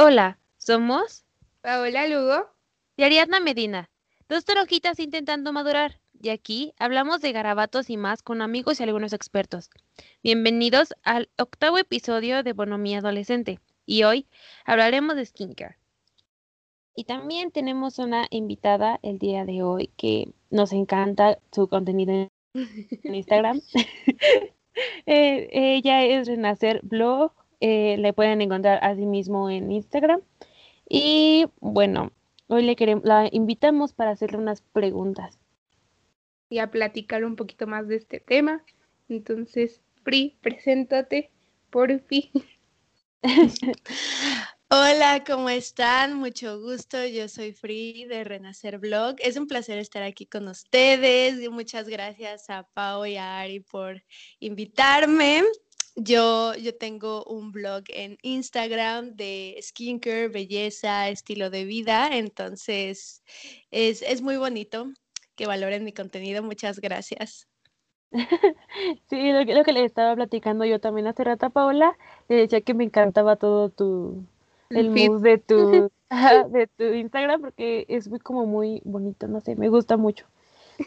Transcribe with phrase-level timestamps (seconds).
[0.00, 1.24] Hola, somos
[1.60, 2.46] Paola Lugo
[2.96, 3.90] y Ariadna Medina,
[4.28, 5.98] dos toronjitas intentando madurar.
[6.22, 9.70] Y aquí hablamos de garabatos y más con amigos y algunos expertos.
[10.22, 13.58] Bienvenidos al octavo episodio de Bonomía Adolescente.
[13.86, 14.28] Y hoy
[14.64, 15.78] hablaremos de skincare.
[16.94, 22.30] Y también tenemos una invitada el día de hoy que nos encanta su contenido en
[23.02, 23.60] Instagram.
[25.06, 27.32] Eh, ella es Renacer Blog.
[27.60, 30.20] Eh, le pueden encontrar así mismo en Instagram.
[30.88, 32.12] Y bueno,
[32.48, 35.38] hoy le queremos, la invitamos para hacerle unas preguntas.
[36.50, 38.64] y a platicar un poquito más de este tema.
[39.08, 41.30] Entonces, Pri, preséntate,
[41.70, 42.30] por fin.
[44.70, 46.14] Hola, ¿cómo están?
[46.14, 47.04] Mucho gusto.
[47.06, 49.16] Yo soy Free de Renacer Blog.
[49.18, 53.60] Es un placer estar aquí con ustedes y muchas gracias a Pau y a Ari
[53.60, 54.02] por
[54.40, 55.42] invitarme.
[56.00, 63.24] Yo, yo tengo un blog en Instagram de skincare, belleza, estilo de vida, entonces
[63.72, 64.92] es, es muy bonito
[65.34, 66.40] que valoren mi contenido.
[66.44, 67.48] Muchas gracias.
[69.10, 72.36] Sí, lo que, lo que le estaba platicando yo también hace rato a Paola, le
[72.36, 74.24] decía que me encantaba todo tu,
[74.70, 75.90] el mood de tu,
[76.52, 80.26] de tu Instagram porque es muy como muy bonito, no sé, me gusta mucho.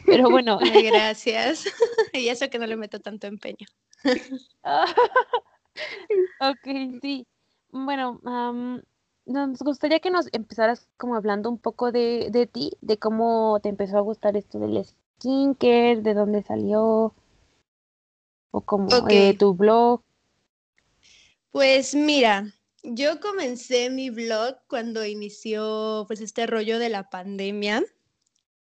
[0.05, 1.65] Pero bueno, gracias.
[2.13, 3.67] Y eso que no le meto tanto empeño.
[6.39, 7.27] ok, sí.
[7.69, 8.81] Bueno, am,
[9.25, 13.69] nos gustaría que nos empezaras como hablando un poco de, de ti, de cómo te
[13.69, 17.13] empezó a gustar esto del skincare, de dónde salió,
[18.51, 19.39] o como eh, Ok.
[19.39, 20.01] tu blog.
[21.51, 27.83] Pues mira, yo comencé mi blog cuando inició pues este rollo de la pandemia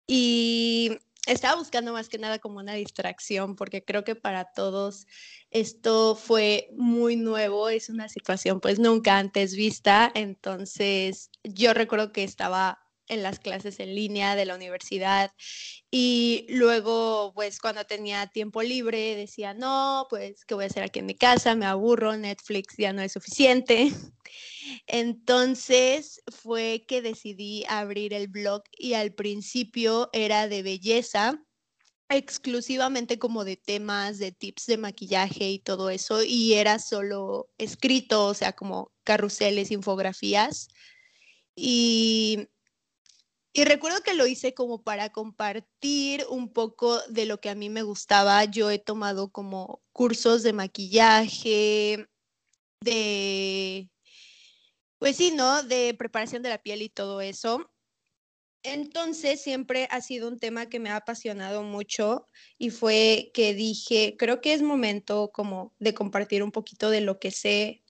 [0.07, 5.07] y estaba buscando más que nada como una distracción porque creo que para todos
[5.51, 12.23] esto fue muy nuevo, es una situación pues nunca antes vista, entonces yo recuerdo que
[12.23, 12.79] estaba
[13.11, 15.31] en las clases en línea de la universidad
[15.93, 20.99] y luego, pues cuando tenía tiempo libre, decía, no, pues, ¿qué voy a hacer aquí
[20.99, 21.53] en mi casa?
[21.53, 23.91] Me aburro, Netflix ya no es suficiente.
[24.87, 31.43] Entonces fue que decidí abrir el blog y al principio era de belleza,
[32.07, 38.27] exclusivamente como de temas, de tips de maquillaje y todo eso, y era solo escrito,
[38.27, 40.69] o sea, como carruseles, infografías.
[41.53, 42.47] Y
[43.53, 47.69] y recuerdo que lo hice como para compartir un poco de lo que a mí
[47.69, 48.45] me gustaba.
[48.45, 52.07] Yo he tomado como cursos de maquillaje,
[52.81, 53.89] de,
[54.99, 55.63] pues sí, ¿no?
[55.63, 57.69] De preparación de la piel y todo eso.
[58.63, 64.15] Entonces siempre ha sido un tema que me ha apasionado mucho y fue que dije,
[64.17, 67.83] creo que es momento como de compartir un poquito de lo que sé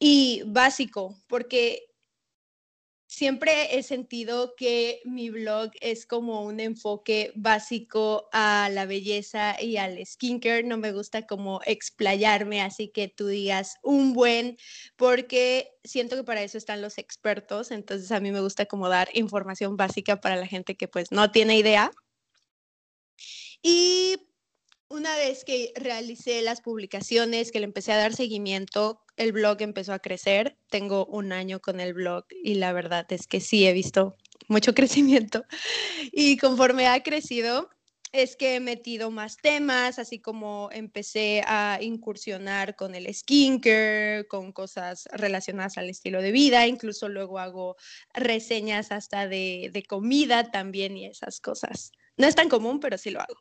[0.00, 1.86] y básico, porque
[3.14, 9.76] siempre he sentido que mi blog es como un enfoque básico a la belleza y
[9.76, 10.64] al skincare.
[10.64, 14.58] No me gusta como explayarme, así que tú digas un buen,
[14.96, 17.70] porque siento que para eso están los expertos.
[17.70, 21.30] Entonces a mí me gusta como dar información básica para la gente que pues no
[21.30, 21.92] tiene idea.
[23.62, 24.16] Y
[24.88, 29.92] una vez que realicé las publicaciones, que le empecé a dar seguimiento, el blog empezó
[29.92, 30.56] a crecer.
[30.70, 34.16] Tengo un año con el blog y la verdad es que sí he visto
[34.48, 35.44] mucho crecimiento.
[36.12, 37.70] Y conforme ha crecido,
[38.12, 44.52] es que he metido más temas, así como empecé a incursionar con el skincare, con
[44.52, 47.76] cosas relacionadas al estilo de vida, incluso luego hago
[48.12, 51.90] reseñas hasta de, de comida también y esas cosas.
[52.16, 53.34] No es tan común, pero sí lo hago.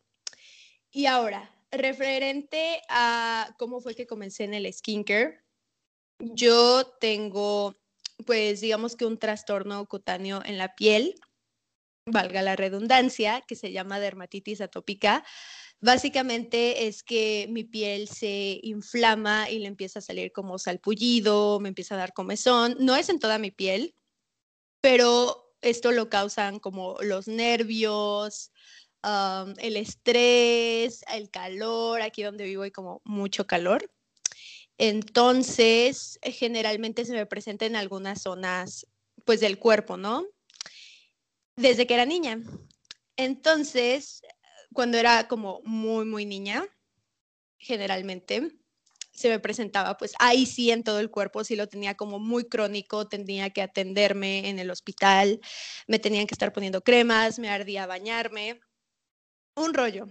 [0.89, 5.42] Y ahora, referente a cómo fue que comencé en el skincare,
[6.34, 7.75] yo tengo,
[8.25, 11.16] pues digamos que un trastorno cutáneo en la piel,
[12.06, 15.23] valga la redundancia, que se llama dermatitis atópica.
[15.79, 21.69] Básicamente es que mi piel se inflama y le empieza a salir como salpullido, me
[21.69, 22.78] empieza a dar comezón.
[22.79, 23.95] No es en toda mi piel,
[24.81, 28.51] pero esto lo causan como los nervios,
[29.03, 32.01] el estrés, el calor.
[32.01, 33.92] Aquí donde vivo hay como mucho calor.
[34.77, 38.87] Entonces, generalmente se me presenta en algunas zonas,
[39.25, 40.25] pues, del cuerpo, ¿no?
[41.55, 42.41] Desde que era niña.
[43.15, 44.21] Entonces,
[44.73, 46.65] cuando era como muy, muy niña,
[47.59, 48.51] generalmente
[49.13, 52.45] se me presentaba, pues ahí sí en todo el cuerpo, sí lo tenía como muy
[52.45, 55.39] crónico, tenía que atenderme en el hospital,
[55.87, 58.59] me tenían que estar poniendo cremas, me ardía bañarme,
[59.55, 60.07] un rollo.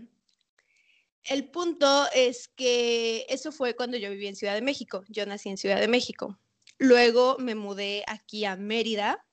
[1.24, 5.04] El punto es que eso fue cuando yo viví en Ciudad de México.
[5.08, 6.38] Yo nací en Ciudad de México.
[6.78, 9.24] Luego me mudé aquí a Mérida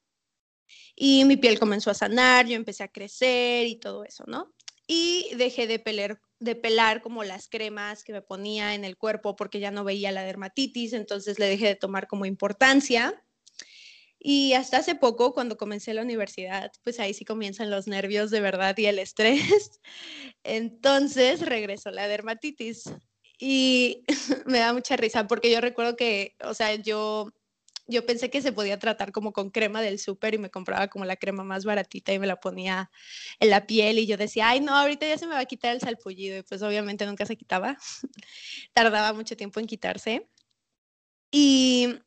[0.95, 4.53] y mi piel comenzó a sanar, yo empecé a crecer y todo eso, ¿no?
[4.86, 9.36] Y dejé de pelar, de pelar como las cremas que me ponía en el cuerpo
[9.36, 13.24] porque ya no veía la dermatitis, entonces le dejé de tomar como importancia.
[14.19, 18.42] Y hasta hace poco, cuando comencé la universidad, pues ahí sí comienzan los nervios de
[18.42, 19.80] verdad y el estrés.
[20.44, 22.92] Entonces regresó la dermatitis.
[23.39, 24.04] Y
[24.45, 27.31] me da mucha risa porque yo recuerdo que, o sea, yo
[27.89, 31.06] yo pensé que se podía tratar como con crema del súper y me compraba como
[31.06, 32.92] la crema más baratita y me la ponía
[33.39, 35.74] en la piel y yo decía, ay no, ahorita ya se me va a quitar
[35.74, 37.77] el salpullido y pues obviamente nunca se quitaba,
[38.74, 40.30] tardaba mucho tiempo en quitarse.
[41.31, 42.00] Y,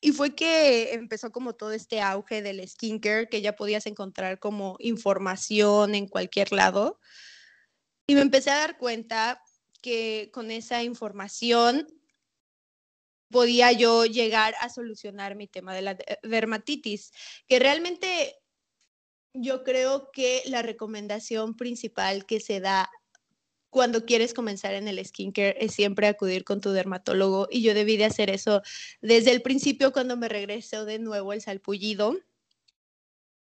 [0.00, 4.76] y fue que empezó como todo este auge del skincare que ya podías encontrar como
[4.78, 6.98] información en cualquier lado.
[8.06, 9.42] Y me empecé a dar cuenta
[9.82, 11.86] que con esa información
[13.30, 17.12] podía yo llegar a solucionar mi tema de la dermatitis,
[17.46, 18.36] que realmente
[19.32, 22.90] yo creo que la recomendación principal que se da
[23.70, 27.96] cuando quieres comenzar en el skincare es siempre acudir con tu dermatólogo y yo debí
[27.96, 28.62] de hacer eso
[29.00, 32.18] desde el principio cuando me regresó de nuevo el salpullido,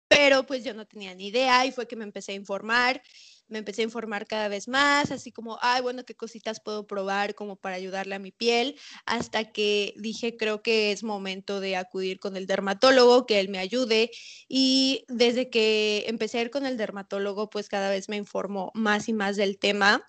[0.09, 3.01] pero pues yo no tenía ni idea y fue que me empecé a informar
[3.50, 7.35] me empecé a informar cada vez más, así como, ay, bueno, qué cositas puedo probar
[7.35, 12.20] como para ayudarle a mi piel, hasta que dije, creo que es momento de acudir
[12.20, 14.11] con el dermatólogo, que él me ayude.
[14.49, 19.08] Y desde que empecé a ir con el dermatólogo, pues cada vez me informo más
[19.08, 20.05] y más del tema.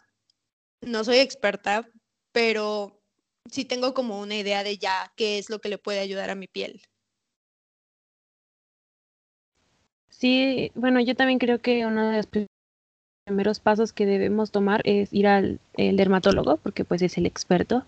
[0.82, 1.88] No soy experta,
[2.32, 3.02] pero
[3.52, 6.36] sí tengo como una idea de ya qué es lo que le puede ayudar a
[6.36, 6.82] mi piel.
[10.10, 12.28] Sí, bueno, yo también creo que una de las
[13.32, 17.86] primeros pasos que debemos tomar es ir al dermatólogo, porque pues es el experto.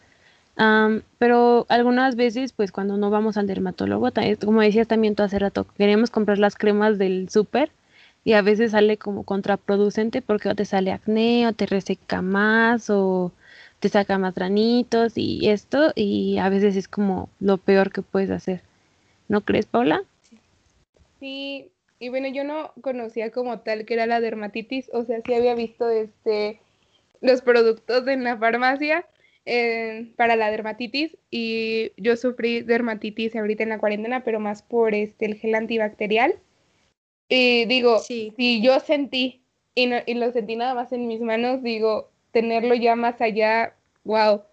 [1.20, 4.10] pero algunas veces, pues cuando no vamos al dermatólogo,
[4.46, 7.72] como decías también tú hace rato, queremos comprar las cremas del súper
[8.24, 12.90] y a veces sale como contraproducente porque o te sale acné o te reseca más
[12.90, 13.34] o
[13.82, 18.30] te saca más granitos y esto y a veces es como lo peor que puedes
[18.32, 18.62] hacer.
[19.28, 20.04] ¿No crees, Paula?
[21.20, 21.70] Sí,
[22.04, 25.56] y bueno, yo no conocía como tal que era la dermatitis, o sea, sí había
[25.56, 26.60] visto este
[27.22, 29.08] los productos en la farmacia
[29.46, 34.94] eh, para la dermatitis y yo sufrí dermatitis ahorita en la cuarentena, pero más por
[34.94, 36.36] este el gel antibacterial.
[37.30, 39.42] Y digo, si yo sentí
[39.74, 43.78] y, no, y lo sentí nada más en mis manos, digo, tenerlo ya más allá,
[44.04, 44.44] wow,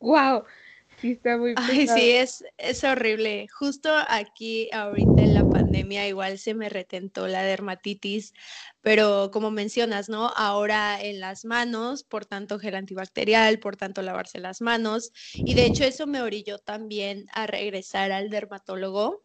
[0.00, 0.44] wow.
[1.00, 3.48] Sí, está muy Ay, sí, es, es horrible.
[3.48, 8.32] Justo aquí, ahorita en la pandemia, igual se me retentó la dermatitis,
[8.80, 10.28] pero como mencionas, ¿no?
[10.36, 15.12] Ahora en las manos, por tanto gel antibacterial, por tanto lavarse las manos.
[15.44, 19.24] Y de hecho, eso me orilló también a regresar al dermatólogo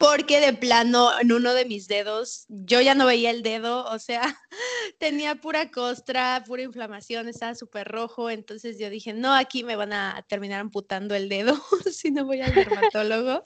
[0.00, 3.98] porque de plano en uno de mis dedos yo ya no veía el dedo, o
[3.98, 4.22] sea,
[4.98, 9.92] tenía pura costra, pura inflamación, estaba súper rojo, entonces yo dije, no, aquí me van
[9.92, 11.62] a terminar amputando el dedo
[11.92, 13.42] si no voy al dermatólogo.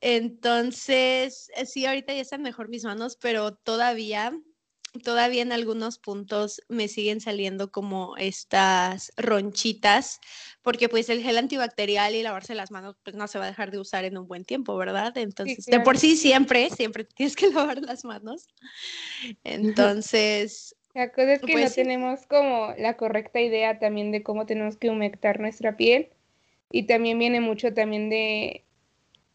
[0.00, 4.32] Entonces, sí, ahorita ya están mejor mis manos, pero todavía
[5.02, 10.20] todavía en algunos puntos me siguen saliendo como estas ronchitas,
[10.64, 13.70] porque pues el gel antibacterial y lavarse las manos pues no se va a dejar
[13.70, 15.16] de usar en un buen tiempo, ¿verdad?
[15.18, 18.48] Entonces, de por sí siempre, siempre tienes que lavar las manos.
[19.44, 20.74] Entonces...
[20.94, 24.76] La cosa es que no pues tenemos como la correcta idea también de cómo tenemos
[24.78, 26.08] que humectar nuestra piel
[26.70, 28.64] y también viene mucho también de,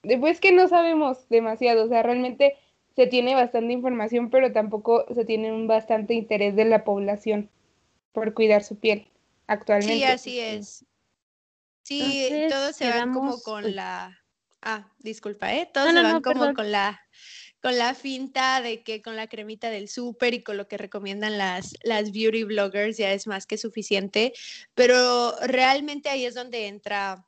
[0.02, 2.56] de pues que no sabemos demasiado, o sea, realmente
[2.96, 7.50] se tiene bastante información, pero tampoco se tiene un bastante interés de la población
[8.14, 9.08] por cuidar su piel
[9.46, 9.94] actualmente.
[9.96, 10.86] Sí, así es.
[11.90, 14.16] Sí, todos se van como con la...
[14.62, 15.70] Ah, disculpa, ¿eh?
[15.74, 17.02] Todos se van como con la
[17.62, 21.38] con la finta de que con la cremita del súper y con lo que recomiendan
[21.38, 24.34] las, las beauty bloggers ya es más que suficiente,
[24.76, 27.26] pero realmente ahí es donde entra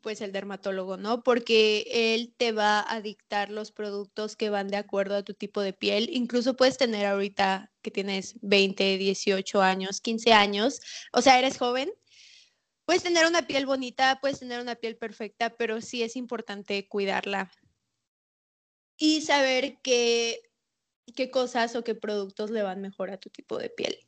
[0.00, 1.22] pues el dermatólogo, ¿no?
[1.22, 5.60] Porque él te va a dictar los productos que van de acuerdo a tu tipo
[5.60, 6.08] de piel.
[6.12, 10.80] Incluso puedes tener ahorita que tienes 20, 18 años, 15 años,
[11.12, 11.92] o sea, eres joven.
[12.84, 17.50] Puedes tener una piel bonita, puedes tener una piel perfecta, pero sí es importante cuidarla
[18.96, 20.40] y saber qué,
[21.14, 23.98] qué cosas o qué productos le van mejor a tu tipo de piel.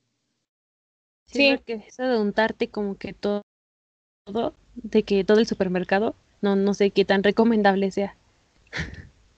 [1.26, 3.42] Sí, porque eso de untarte como que todo
[4.74, 8.16] de que todo el supermercado, no, no sé qué tan recomendable sea.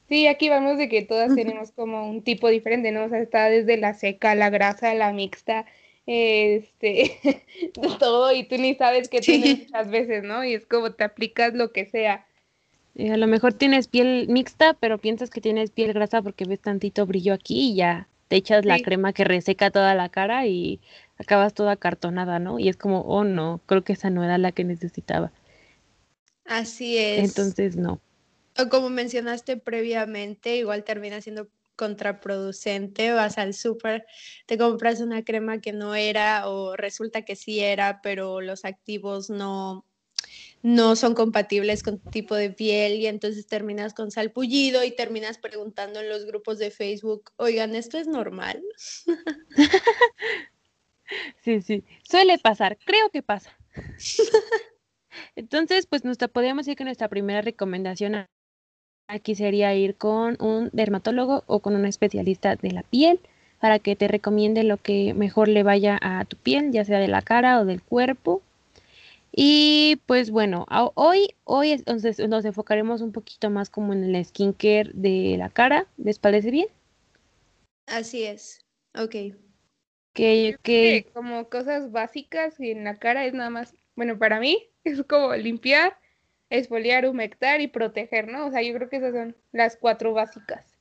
[0.09, 3.05] Sí, aquí vamos de que todas tenemos como un tipo diferente, ¿no?
[3.05, 5.67] O sea, está desde la seca, la grasa, la mixta,
[6.07, 7.19] este,
[7.75, 10.45] de todo y tú ni sabes qué tienes muchas veces, ¿no?
[10.45, 12.27] Y es como te aplicas lo que sea.
[12.95, 16.61] Y a lo mejor tienes piel mixta, pero piensas que tienes piel grasa porque ves
[16.61, 20.81] tantito brillo aquí y ya te echas la crema que reseca toda la cara y
[21.19, 22.59] acabas toda cartonada, ¿no?
[22.59, 25.31] Y es como, oh no, creo que esa no era la que necesitaba.
[26.45, 27.25] Así es.
[27.25, 28.01] Entonces, no.
[28.59, 34.07] O como mencionaste previamente, igual termina siendo contraproducente, vas al súper,
[34.47, 39.31] te compras una crema que no era o resulta que sí era, pero los activos
[39.31, 39.85] no,
[40.63, 45.39] no son compatibles con tu tipo de piel y entonces terminas con salpullido y terminas
[45.39, 48.63] preguntando en los grupos de Facebook, oigan, ¿esto es normal?
[51.45, 53.57] sí, sí, suele pasar, creo que pasa.
[55.37, 58.27] Entonces, pues nuestra, podríamos decir que nuestra primera recomendación
[59.09, 63.21] aquí sería ir con un dermatólogo o con un especialista de la piel
[63.61, 67.09] para que te recomiende lo que mejor le vaya a tu piel, ya sea de
[67.09, 68.43] la cara o del cuerpo.
[69.33, 74.91] Y pues bueno, hoy, hoy entonces nos enfocaremos un poquito más como en el skincare
[74.95, 75.87] de la cara.
[75.99, 76.69] ¿Les parece bien?
[77.87, 78.65] Así es.
[78.95, 79.15] Ok.
[80.15, 81.07] Que, que...
[81.13, 85.35] como cosas básicas y en la cara es nada más, bueno, para mí es como
[85.35, 85.99] limpiar,
[86.51, 88.47] exfoliar, humectar y proteger, ¿no?
[88.47, 90.77] O sea, yo creo que esas son las cuatro básicas.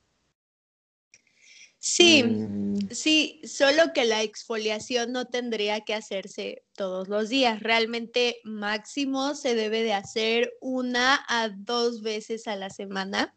[1.78, 2.90] Sí, mm.
[2.90, 7.60] sí, solo que la exfoliación no tendría que hacerse todos los días.
[7.60, 13.34] Realmente máximo se debe de hacer una a dos veces a la semana.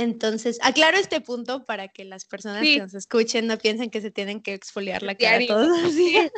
[0.00, 4.10] Entonces, aclaro este punto para que las personas que nos escuchen no piensen que se
[4.10, 6.32] tienen que exfoliar la cara todos los días.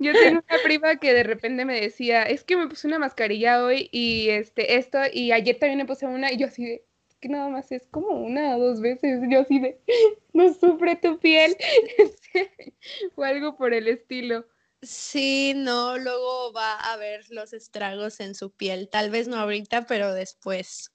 [0.00, 3.62] Yo tengo una prima que de repente me decía, es que me puse una mascarilla
[3.62, 6.84] hoy y este, esto, y ayer también me puse una, y yo así de,
[7.20, 9.80] que nada más es como una o dos veces, yo así de,
[10.32, 11.56] no sufre tu piel,
[13.14, 14.48] o algo por el estilo.
[14.82, 19.86] Sí, no, luego va a ver los estragos en su piel, tal vez no ahorita,
[19.86, 20.90] pero después.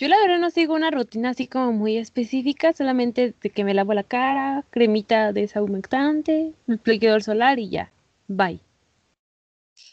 [0.00, 3.74] Yo la verdad no sigo una rutina así como muy específica, solamente de que me
[3.74, 7.92] lavo la cara, cremita deshumectante, bloqueador solar y ya.
[8.26, 8.60] Bye.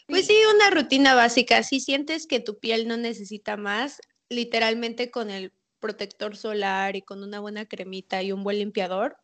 [0.06, 1.62] Pues sí, una rutina básica.
[1.62, 4.00] Si sientes que tu piel no necesita más,
[4.30, 9.18] literalmente con el protector solar y con una buena cremita y un buen limpiador,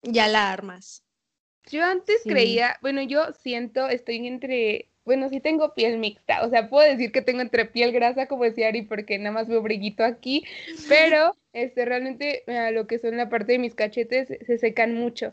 [0.00, 1.04] ya la armas.
[1.70, 6.68] Yo antes creía, bueno, yo siento, estoy entre bueno, sí tengo piel mixta, o sea,
[6.68, 10.04] puedo decir que tengo entre piel grasa, como decía Ari, porque nada más veo brillito
[10.04, 10.44] aquí,
[10.88, 15.30] pero este, realmente lo que son la parte de mis cachetes se secan mucho.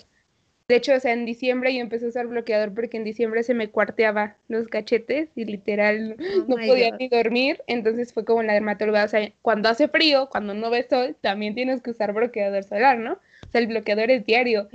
[0.70, 3.56] De hecho, o sea, en diciembre yo empecé a usar bloqueador porque en diciembre se
[3.56, 7.64] me cuarteaba los cachetes y literal oh no podía ni dormir.
[7.66, 11.56] Entonces fue como la dermatóloga, o sea, cuando hace frío, cuando no ves sol, también
[11.56, 13.14] tienes que usar bloqueador solar, ¿no?
[13.14, 14.70] O sea, el bloqueador es diario.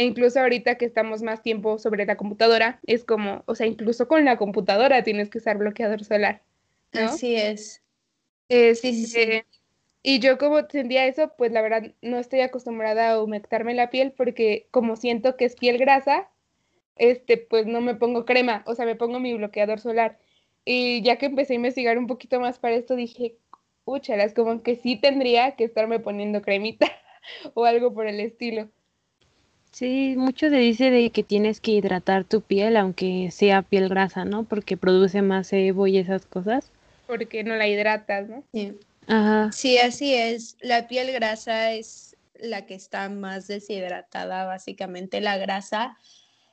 [0.00, 4.08] E incluso ahorita que estamos más tiempo sobre la computadora, es como, o sea, incluso
[4.08, 6.40] con la computadora tienes que usar bloqueador solar.
[6.92, 7.82] Así es.
[8.48, 9.20] sí, sí, sí.
[9.20, 9.46] Este,
[10.02, 14.12] y yo como sentía eso, pues la verdad no estoy acostumbrada a humectarme la piel
[14.12, 16.30] porque como siento que es piel grasa,
[16.96, 20.18] este, pues no me pongo crema, o sea, me pongo mi bloqueador solar.
[20.64, 23.36] Y ya que empecé a investigar un poquito más para esto, dije,
[24.08, 26.90] es como que sí tendría que estarme poniendo cremita
[27.52, 28.70] o algo por el estilo.
[29.72, 34.24] Sí, mucho se dice de que tienes que hidratar tu piel, aunque sea piel grasa,
[34.24, 34.44] ¿no?
[34.44, 36.70] Porque produce más sebo y esas cosas.
[37.06, 38.44] Porque no la hidratas, ¿no?
[38.52, 38.72] Sí.
[39.06, 39.50] Ajá.
[39.52, 40.56] Sí, así es.
[40.60, 45.20] La piel grasa es la que está más deshidratada, básicamente.
[45.20, 45.96] La grasa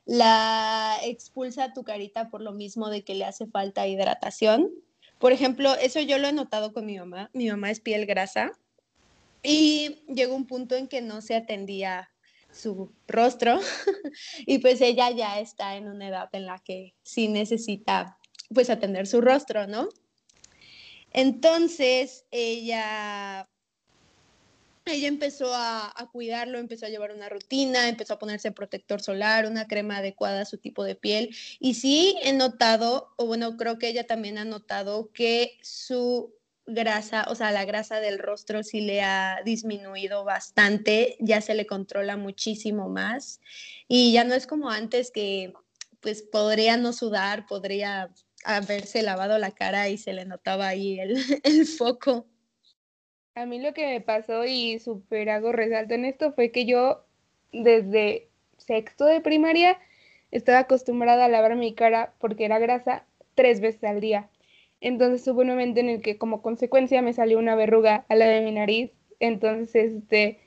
[0.08, 4.72] la expulsa tu carita por lo mismo de que le hace falta hidratación.
[5.20, 7.30] Por ejemplo, eso yo lo he notado con mi mamá.
[7.34, 8.54] Mi mamá es piel grasa
[9.44, 12.10] y llegó un punto en que no se atendía
[12.58, 13.60] su rostro
[14.46, 18.18] y pues ella ya está en una edad en la que sí necesita
[18.54, 19.90] pues atender su rostro, ¿no?
[21.12, 23.50] Entonces ella,
[24.86, 29.48] ella empezó a, a, cuidarlo, empezó a llevar una rutina, empezó a ponerse protector solar,
[29.48, 33.80] una crema adecuada a su tipo de piel y sí he notado, o bueno, creo
[33.80, 36.37] que ella también ha notado que su
[36.68, 41.66] grasa, o sea, la grasa del rostro sí le ha disminuido bastante, ya se le
[41.66, 43.40] controla muchísimo más
[43.88, 45.54] y ya no es como antes que
[46.02, 48.12] pues podría no sudar, podría
[48.44, 51.18] haberse lavado la cara y se le notaba ahí el,
[51.78, 52.28] foco.
[53.34, 57.06] A mí lo que me pasó y súper hago resalto en esto fue que yo
[57.52, 59.80] desde sexto de primaria
[60.32, 63.06] estaba acostumbrada a lavar mi cara porque era grasa
[63.36, 64.30] tres veces al día.
[64.82, 68.28] Entonces hubo un momento en el que como consecuencia me salió una verruga a la
[68.28, 68.92] de mi nariz.
[69.20, 70.40] Entonces, este,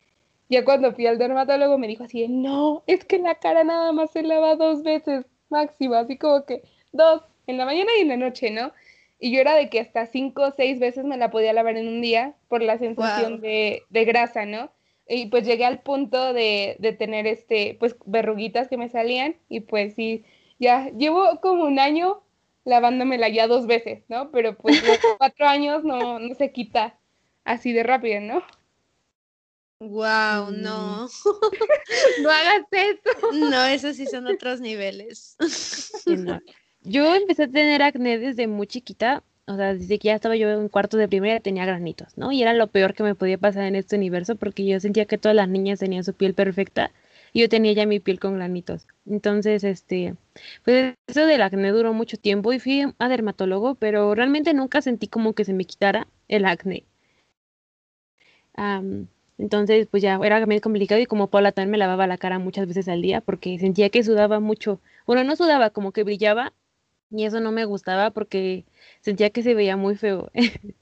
[0.49, 4.11] ya cuando fui al dermatólogo me dijo así, no, es que la cara nada más
[4.11, 8.17] se lava dos veces máximo, así como que dos, en la mañana y en la
[8.17, 8.73] noche, ¿no?
[9.19, 11.89] Y yo era de que hasta cinco o seis veces me la podía lavar en
[11.89, 14.71] un día por la sensación de, de, grasa, ¿no?
[15.07, 19.61] Y pues llegué al punto de, de, tener este, pues verruguitas que me salían y
[19.61, 20.25] pues sí,
[20.59, 22.23] ya llevo como un año
[22.65, 24.31] lavándomela ya dos veces, ¿no?
[24.31, 26.99] Pero pues los cuatro años no, no se quita
[27.45, 28.43] así de rápido, ¿no?
[29.81, 31.09] Wow, no.
[32.23, 33.33] no hagas eso.
[33.33, 35.37] No, esos sí son otros niveles.
[36.83, 40.51] Yo empecé a tener acné desde muy chiquita, o sea, desde que ya estaba yo
[40.51, 42.31] en cuarto de primaria tenía granitos, ¿no?
[42.31, 45.19] Y era lo peor que me podía pasar en este universo porque yo sentía que
[45.19, 46.91] todas las niñas tenían su piel perfecta
[47.33, 48.87] y yo tenía ya mi piel con granitos.
[49.07, 50.15] Entonces, este,
[50.65, 55.09] pues eso del acné duró mucho tiempo y fui a dermatólogo, pero realmente nunca sentí
[55.09, 56.85] como que se me quitara el acné.
[59.39, 62.67] entonces, pues ya era medio complicado y como Paula también me lavaba la cara muchas
[62.67, 64.81] veces al día porque sentía que sudaba mucho.
[65.07, 66.53] Bueno, no sudaba, como que brillaba
[67.11, 68.65] y eso no me gustaba porque
[69.01, 70.31] sentía que se veía muy feo.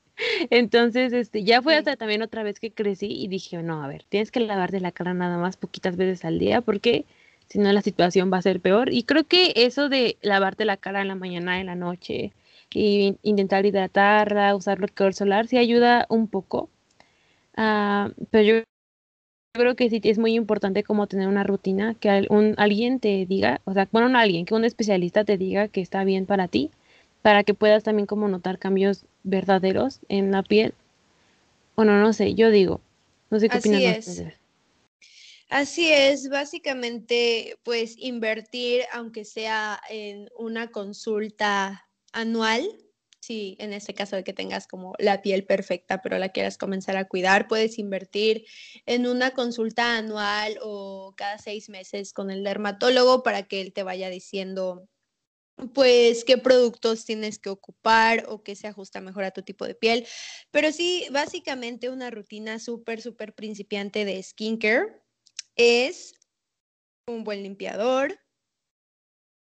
[0.50, 4.04] Entonces, este, ya fue hasta también otra vez que crecí y dije, no, a ver,
[4.08, 7.04] tienes que lavarte la cara nada más poquitas veces al día porque
[7.49, 8.93] si no la situación va a ser peor.
[8.93, 12.33] Y creo que eso de lavarte la cara en la mañana, en la noche,
[12.73, 16.69] y intentar hidratarla, usar bloqueador solar, sí ayuda un poco.
[17.57, 18.62] Uh, pero yo
[19.55, 23.61] creo que sí es muy importante como tener una rutina, que un, alguien te diga,
[23.64, 26.71] o sea, bueno, no alguien, que un especialista te diga que está bien para ti,
[27.23, 30.75] para que puedas también como notar cambios verdaderos en la piel.
[31.75, 32.81] Bueno, no sé, yo digo,
[33.31, 34.38] no sé qué Así es.
[35.49, 42.69] Así es, básicamente, pues invertir, aunque sea en una consulta anual,
[43.21, 46.99] si en este caso de que tengas como la piel perfecta, pero la quieras comenzar
[46.99, 48.45] a cuidar, puedes invertir
[48.85, 53.83] en una consulta anual o cada seis meses con el dermatólogo para que él te
[53.83, 54.87] vaya diciendo
[55.75, 59.75] pues qué productos tienes que ocupar o qué se ajusta mejor a tu tipo de
[59.75, 60.07] piel.
[60.50, 65.07] Pero sí, básicamente una rutina súper, súper principiante de skincare
[65.58, 66.14] es
[67.06, 68.18] un buen limpiador,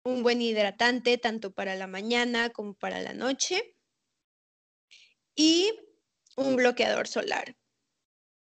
[0.05, 3.77] un buen hidratante tanto para la mañana como para la noche
[5.35, 5.73] y
[6.37, 7.57] un bloqueador solar.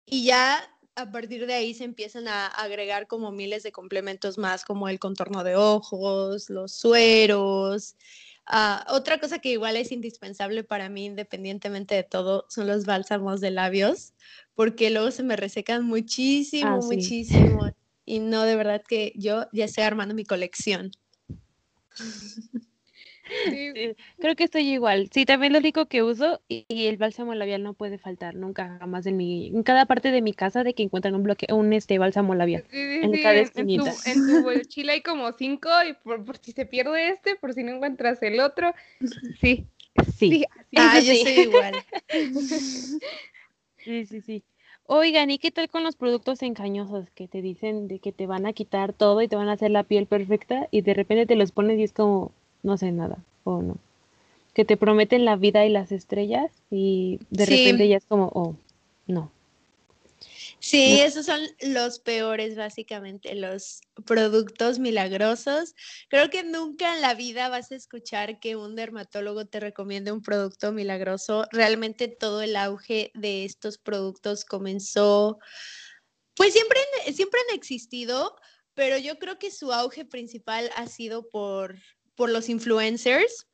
[0.04, 4.64] Y ya a partir de ahí se empiezan a agregar como miles de complementos más,
[4.64, 7.96] como el contorno de ojos, los sueros.
[8.52, 13.40] Ah, otra cosa que igual es indispensable para mí, independientemente de todo, son los bálsamos
[13.40, 14.12] de labios,
[14.56, 17.70] porque luego se me resecan muchísimo, ah, muchísimo.
[18.04, 20.90] Y no, de verdad que yo ya estoy armando mi colección.
[24.18, 25.08] creo que estoy igual.
[25.12, 29.06] Sí, también lo único que uso y, el bálsamo labial no puede faltar nunca jamás
[29.06, 31.98] en mi en cada parte de mi casa de que encuentran un bloque un este
[31.98, 33.92] bálsamo labial en cada esquinita.
[34.06, 37.72] En tu, mochila hay como cinco y por, si se pierde este, por si no
[37.72, 38.74] encuentras el otro.
[39.40, 39.66] Sí.
[40.16, 40.44] Sí.
[40.76, 41.74] ah, yo soy igual.
[43.78, 44.44] sí, sí, sí.
[44.92, 48.44] Oigan, ¿y qué tal con los productos engañosos que te dicen de que te van
[48.44, 51.36] a quitar todo y te van a hacer la piel perfecta y de repente te
[51.36, 53.76] los pones y es como, no sé nada, o no.
[54.54, 58.56] Que te prometen la vida y las estrellas y de repente ya es como, oh,
[59.06, 59.30] no.
[60.58, 65.74] Sí, esos son los peores, básicamente, los productos milagrosos.
[66.08, 70.22] Creo que nunca en la vida vas a escuchar que un dermatólogo te recomiende un
[70.22, 71.46] producto milagroso.
[71.50, 75.38] Realmente todo el auge de estos productos comenzó,
[76.34, 76.80] pues siempre,
[77.14, 78.36] siempre han existido,
[78.74, 81.76] pero yo creo que su auge principal ha sido por
[82.20, 83.46] por los influencers.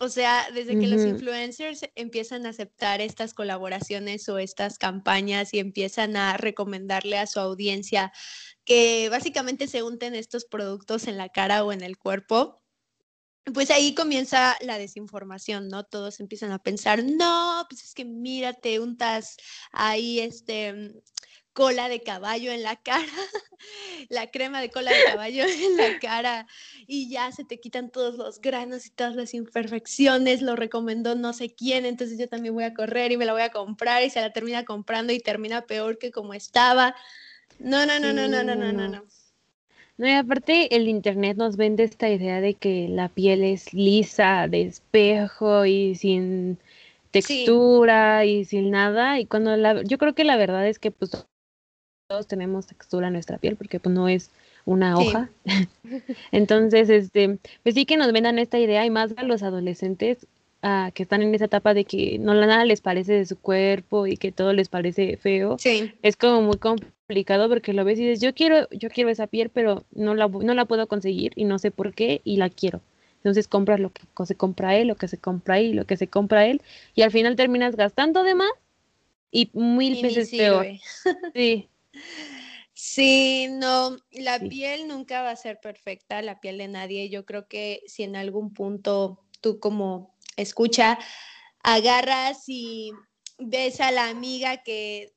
[0.00, 5.60] O sea, desde que los influencers empiezan a aceptar estas colaboraciones o estas campañas y
[5.60, 8.12] empiezan a recomendarle a su audiencia
[8.64, 12.60] que básicamente se unten estos productos en la cara o en el cuerpo,
[13.54, 15.84] pues ahí comienza la desinformación, ¿no?
[15.84, 19.36] Todos empiezan a pensar, no, pues es que mírate, untas
[19.70, 20.92] ahí este
[21.52, 23.06] cola de caballo en la cara,
[24.08, 26.46] la crema de cola de caballo en la cara
[26.86, 31.32] y ya se te quitan todos los granos y todas las imperfecciones, lo recomendó no
[31.32, 34.10] sé quién, entonces yo también voy a correr y me la voy a comprar y
[34.10, 36.94] se la termina comprando y termina peor que como estaba.
[37.58, 39.04] No, no, no, sí, no, no, no, no, no, no.
[39.98, 44.48] No, y aparte el internet nos vende esta idea de que la piel es lisa,
[44.48, 46.58] de espejo y sin
[47.10, 48.28] textura sí.
[48.28, 49.20] y sin nada.
[49.20, 51.26] Y cuando la, yo creo que la verdad es que pues
[52.12, 54.30] todos tenemos textura en nuestra piel porque pues no es
[54.66, 55.30] una hoja.
[56.30, 60.26] Entonces, este, pues sí que nos vendan esta idea y más a los adolescentes
[60.62, 64.06] uh, que están en esa etapa de que no nada les parece de su cuerpo
[64.06, 65.56] y que todo les parece feo.
[65.58, 65.94] Sí.
[66.02, 69.48] Es como muy complicado porque lo ves y dices, yo quiero, yo quiero esa piel,
[69.48, 72.82] pero no la, no la puedo conseguir y no sé por qué y la quiero.
[73.16, 76.08] Entonces compras lo que se compra él, lo que se compra él, lo que se
[76.08, 76.60] compra él
[76.94, 78.52] y al final terminas gastando de más
[79.30, 80.66] y mil veces peor.
[81.34, 81.70] Sí.
[82.74, 87.10] Sí, no, la piel nunca va a ser perfecta, la piel de nadie.
[87.10, 90.98] Yo creo que si en algún punto tú como escucha,
[91.62, 92.92] agarras y
[93.38, 95.14] ves a la amiga que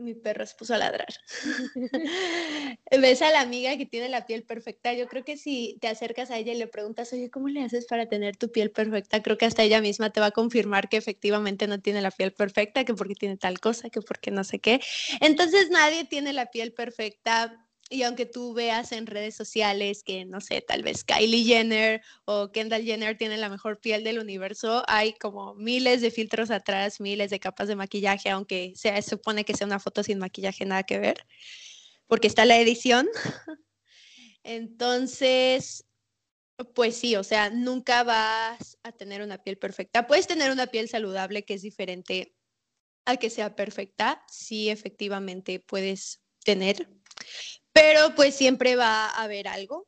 [0.00, 1.08] mi perro se puso a ladrar.
[2.90, 4.92] Ves a la amiga que tiene la piel perfecta.
[4.92, 7.86] Yo creo que si te acercas a ella y le preguntas, oye, ¿cómo le haces
[7.86, 9.22] para tener tu piel perfecta?
[9.22, 12.32] Creo que hasta ella misma te va a confirmar que efectivamente no tiene la piel
[12.32, 14.80] perfecta, que porque tiene tal cosa, que porque no sé qué.
[15.20, 20.40] Entonces nadie tiene la piel perfecta y aunque tú veas en redes sociales que, no
[20.40, 25.14] sé, tal vez Kylie Jenner o Kendall Jenner tienen la mejor piel del universo, hay
[25.14, 29.66] como miles de filtros atrás, miles de capas de maquillaje, aunque se supone que sea
[29.66, 31.26] una foto sin maquillaje, nada que ver,
[32.06, 33.08] porque está la edición.
[34.42, 35.84] Entonces,
[36.74, 40.06] pues sí, o sea, nunca vas a tener una piel perfecta.
[40.06, 42.34] Puedes tener una piel saludable que es diferente
[43.04, 44.22] a que sea perfecta.
[44.28, 46.88] Sí, efectivamente puedes tener,
[47.78, 49.86] pero pues siempre va a haber algo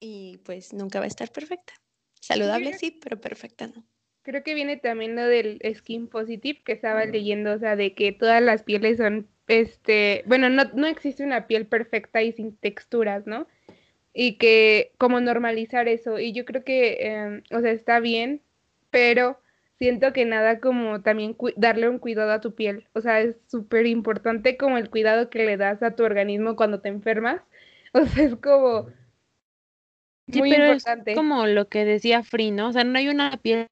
[0.00, 1.74] y pues nunca va a estar perfecta.
[2.20, 3.84] Saludable sí, pero perfecta no.
[4.22, 8.12] Creo que viene también lo del skin positive que estaba leyendo, o sea, de que
[8.12, 13.26] todas las pieles son, este, bueno, no, no existe una piel perfecta y sin texturas,
[13.26, 13.46] ¿no?
[14.12, 18.42] Y que como normalizar eso, y yo creo que, em, o sea, está bien,
[18.90, 19.40] pero
[19.80, 22.86] siento que nada como también darle un cuidado a tu piel.
[22.92, 26.80] O sea, es súper importante como el cuidado que le das a tu organismo cuando
[26.80, 27.40] te enfermas.
[27.92, 28.86] O sea, es como
[30.28, 31.10] muy importante.
[31.10, 32.68] Es como lo que decía Free, ¿no?
[32.68, 33.66] O sea, no hay una piel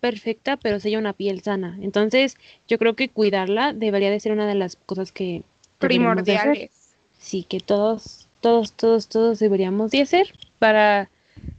[0.00, 1.78] perfecta, pero sí hay una piel sana.
[1.80, 5.44] Entonces, yo creo que cuidarla debería de ser una de las cosas que
[5.78, 6.96] primordiales.
[7.16, 11.08] Sí, que todos, todos, todos, todos deberíamos de hacer para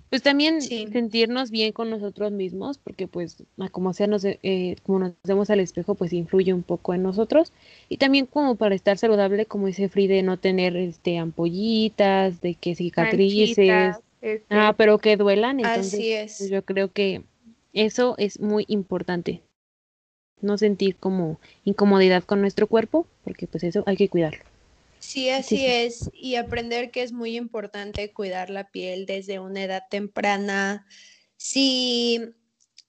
[0.10, 5.14] pues también sentirnos bien con nosotros mismos, porque pues como sea, nos, eh, como nos
[5.24, 7.52] vemos al espejo, pues influye un poco en nosotros.
[7.90, 12.76] Y también como para estar saludable, como dice Fride, no tener este ampollitas, de que
[12.76, 15.60] cicatrices, este ah, pero que duelan.
[15.60, 17.24] Entonces, pues, yo creo que
[17.74, 19.42] eso es muy importante.
[20.40, 24.46] No sentir como incomodidad con nuestro cuerpo, porque pues eso hay que cuidarlo.
[25.06, 26.10] Sí, así es.
[26.14, 30.88] Y aprender que es muy importante cuidar la piel desde una edad temprana.
[31.38, 32.20] Si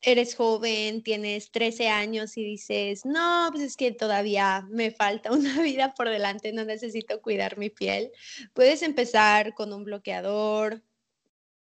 [0.01, 5.61] eres joven, tienes 13 años y dices, no, pues es que todavía me falta una
[5.61, 8.11] vida por delante, no necesito cuidar mi piel.
[8.55, 10.83] Puedes empezar con un bloqueador,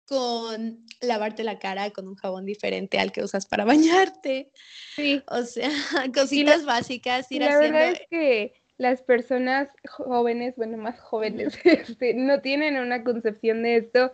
[0.06, 4.52] con lavarte la cara con un jabón diferente al que usas para bañarte.
[4.98, 5.24] Sí.
[5.28, 5.72] O sea,
[6.14, 12.42] cositas básicas, ir la Verdad es que las personas jóvenes, bueno, más jóvenes, este, no
[12.42, 14.12] tienen una concepción de esto.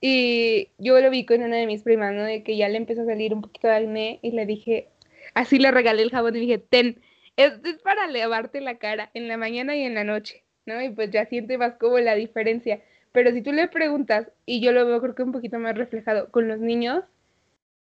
[0.00, 2.22] Y yo lo vi con una de mis primas, ¿no?
[2.22, 4.88] De que ya le empezó a salir un poquito de acné y le dije,
[5.34, 7.00] así le regalé el jabón y dije, ten,
[7.36, 10.80] esto es para lavarte la cara en la mañana y en la noche, ¿no?
[10.82, 12.80] Y pues ya siente más como la diferencia.
[13.12, 16.30] Pero si tú le preguntas, y yo lo veo creo que un poquito más reflejado
[16.30, 17.04] con los niños,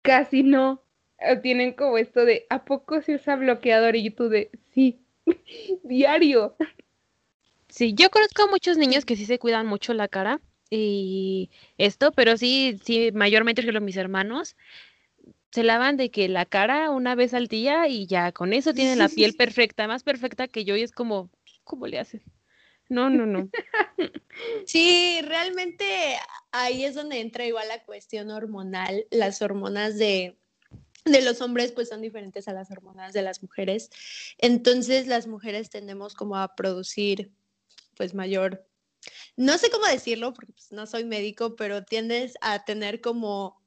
[0.03, 0.83] casi no
[1.19, 3.97] eh, tienen como esto de, ¿a poco se usa bloqueador?
[3.97, 5.01] Y tú de, sí,
[5.83, 6.57] diario.
[7.69, 12.13] Sí, yo conozco a muchos niños que sí se cuidan mucho la cara y esto,
[12.13, 14.57] pero sí, sí, mayormente que mis hermanos
[15.51, 18.99] se lavan de que la cara una vez al día y ya con eso tienen
[18.99, 21.31] la piel perfecta, más perfecta que yo y es como,
[21.65, 22.23] ¿cómo le hacen?
[22.89, 23.49] No, no, no.
[24.67, 25.85] Sí, realmente
[26.53, 30.39] ahí es donde entra igual la cuestión hormonal, las hormonas de
[31.13, 33.91] de los hombres pues son diferentes a las hormonas de las mujeres.
[34.39, 37.33] Entonces las mujeres tendemos como a producir
[37.97, 38.67] pues mayor,
[39.37, 43.61] no sé cómo decirlo porque pues, no soy médico, pero tiendes a tener como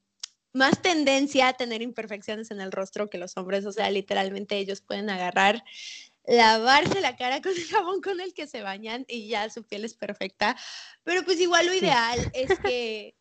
[0.53, 4.81] más tendencia a tener imperfecciones en el rostro que los hombres, o sea, literalmente ellos
[4.81, 5.63] pueden agarrar
[6.25, 9.85] lavarse la cara con el jabón con el que se bañan y ya su piel
[9.85, 10.55] es perfecta.
[11.03, 13.15] Pero pues igual lo ideal es que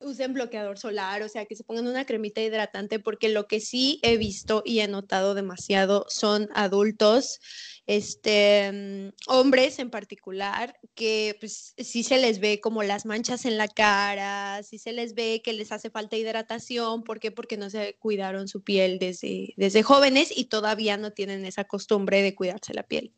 [0.00, 3.98] usen bloqueador solar, o sea, que se pongan una cremita hidratante, porque lo que sí
[4.02, 7.38] he visto y he notado demasiado son adultos,
[7.86, 13.58] este, mm, hombres en particular, que pues sí se les ve como las manchas en
[13.58, 17.30] la cara, sí se les ve que les hace falta hidratación, ¿por qué?
[17.30, 22.22] Porque no se cuidaron su piel desde, desde jóvenes y todavía no tienen esa costumbre
[22.22, 23.12] de cuidarse la piel.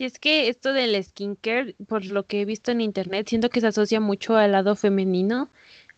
[0.00, 3.60] Si es que esto del skincare, por lo que he visto en internet, siento que
[3.60, 5.50] se asocia mucho al lado femenino,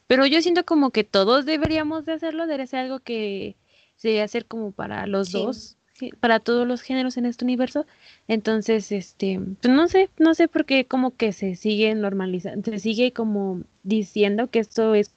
[0.09, 3.55] pero yo siento como que todos deberíamos de hacerlo, debe ser algo que
[3.95, 5.77] se debe hacer como para los dos.
[6.19, 7.87] para todos los géneros en este universo.
[8.27, 12.81] Entonces, este, pues no sé, no sé por qué como que se sigue normalizando, se
[12.81, 15.15] sigue como diciendo que esto es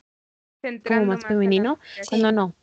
[0.88, 2.54] como más, femenino, cuando no.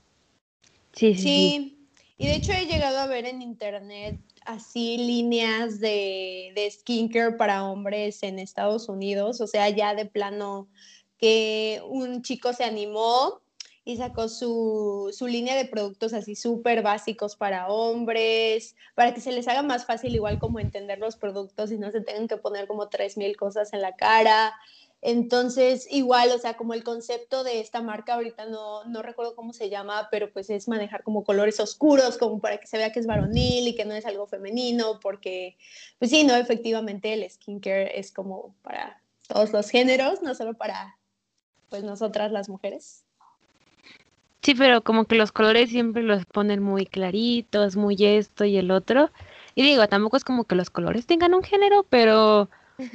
[0.92, 6.52] Sí, sí, sí, Y de hecho he llegado a ver en internet así líneas de,
[6.54, 10.68] de skincare para hombres en Estados Unidos, o sea, ya de plano
[11.18, 13.42] que un chico se animó
[13.84, 19.32] y sacó su, su línea de productos así súper básicos para hombres, para que se
[19.32, 22.68] les haga más fácil igual como entender los productos y no se tengan que poner
[22.68, 24.54] como tres mil cosas en la cara.
[25.04, 29.52] Entonces, igual, o sea, como el concepto de esta marca, ahorita no, no recuerdo cómo
[29.52, 33.00] se llama, pero pues es manejar como colores oscuros, como para que se vea que
[33.00, 35.56] es varonil y que no es algo femenino, porque,
[35.98, 40.96] pues sí, no, efectivamente el skincare es como para todos los géneros, no solo para,
[41.68, 43.02] pues nosotras las mujeres.
[44.40, 48.70] Sí, pero como que los colores siempre los ponen muy claritos, muy esto y el
[48.70, 49.10] otro.
[49.56, 52.48] Y digo, tampoco es como que los colores tengan un género, pero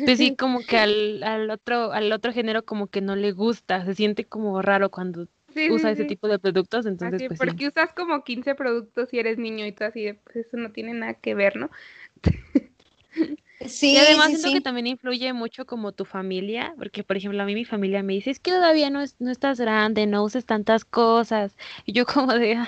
[0.05, 3.85] pues sí, como que al, al, otro, al otro género como que no le gusta,
[3.85, 5.27] se siente como raro cuando
[5.69, 9.65] usa ese tipo de productos, entonces pues porque usas como 15 productos si eres niño
[9.65, 11.69] y todo así, pues eso no tiene nada que ver, ¿no?
[13.65, 17.45] Sí, y además siento que también influye mucho como tu familia, porque por ejemplo a
[17.45, 20.45] mí mi familia me dice, es que todavía no, es, no estás grande, no uses
[20.45, 22.59] tantas cosas, y yo como de,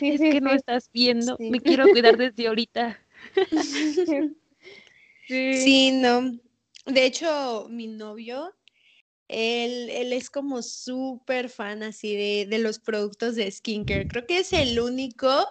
[0.00, 2.98] es que no estás viendo, me quiero cuidar desde ahorita.
[5.28, 6.32] sí, no,
[6.86, 8.54] de hecho, mi novio,
[9.28, 14.06] él, él es como súper fan así de, de, los productos de skincare.
[14.08, 15.46] Creo que es el único,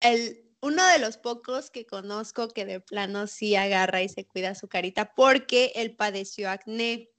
[0.00, 4.54] el, uno de los pocos que conozco que de plano sí agarra y se cuida
[4.54, 7.10] su carita porque él padeció acné.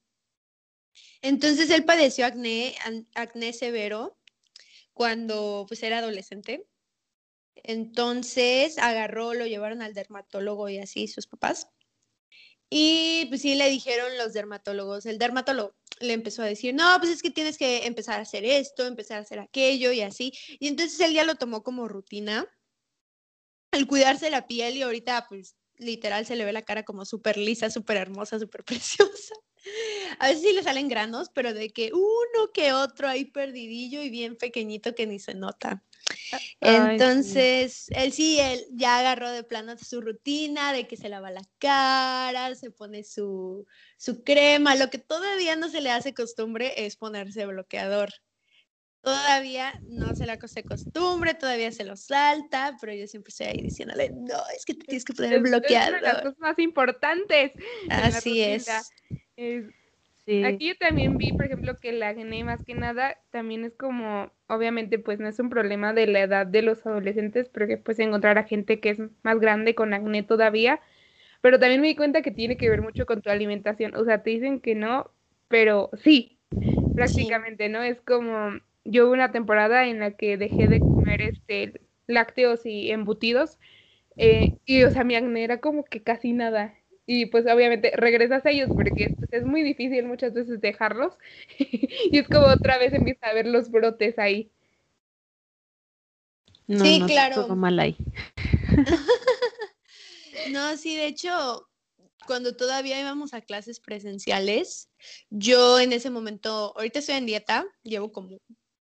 [1.22, 2.76] Entonces él padeció acné,
[3.16, 4.18] acné severo
[4.94, 6.68] cuando pues era adolescente.
[7.56, 11.70] Entonces agarró, lo llevaron al dermatólogo y así sus papás.
[12.70, 17.12] Y pues sí le dijeron los dermatólogos, el dermatólogo le empezó a decir, no, pues
[17.12, 20.34] es que tienes que empezar a hacer esto, empezar a hacer aquello y así.
[20.60, 22.46] Y entonces él ya lo tomó como rutina,
[23.72, 27.38] el cuidarse la piel y ahorita pues literal se le ve la cara como súper
[27.38, 29.36] lisa, súper hermosa, súper preciosa.
[30.20, 34.10] A veces sí le salen granos, pero de que uno que otro ahí perdidillo y
[34.10, 35.84] bien pequeñito que ni se nota.
[36.62, 41.44] Entonces, él sí, él ya agarró de plano su rutina, de que se lava la
[41.60, 43.66] cara, se pone su,
[43.98, 44.76] su crema.
[44.76, 48.12] Lo que todavía no se le hace costumbre es ponerse bloqueador.
[49.02, 53.62] Todavía no se le hace costumbre, todavía se lo salta, pero yo siempre estoy ahí
[53.62, 55.96] diciéndole, no, es que te tienes que poner bloqueador.
[55.96, 57.52] Es una de las cosas más importantes.
[57.90, 58.68] Así es.
[60.44, 64.30] Aquí yo también vi, por ejemplo, que la acné más que nada también es como,
[64.48, 68.00] obviamente, pues no es un problema de la edad de los adolescentes, pero que puedes
[68.00, 70.82] encontrar a gente que es más grande con acné todavía.
[71.42, 73.96] Pero también me di cuenta que tiene que ver mucho con tu alimentación.
[73.96, 75.12] O sea, te dicen que no,
[75.48, 76.40] pero sí,
[76.96, 77.84] prácticamente, ¿no?
[77.84, 82.92] Es como, yo hubo una temporada en la que dejé de comer este lácteos y
[82.92, 83.60] embutidos.
[84.18, 86.74] Eh, y, o sea, mi acné era como que casi nada
[87.10, 91.18] y pues obviamente regresas a ellos porque pues, es muy difícil muchas veces dejarlos
[91.58, 94.52] y es como otra vez empieza a ver los brotes ahí.
[96.68, 97.36] No, sí, claro.
[97.36, 97.96] Todo mal ahí.
[100.52, 101.70] no, sí, de hecho,
[102.28, 104.90] cuando todavía íbamos a clases presenciales,
[105.30, 108.38] yo en ese momento, ahorita estoy en dieta, llevo como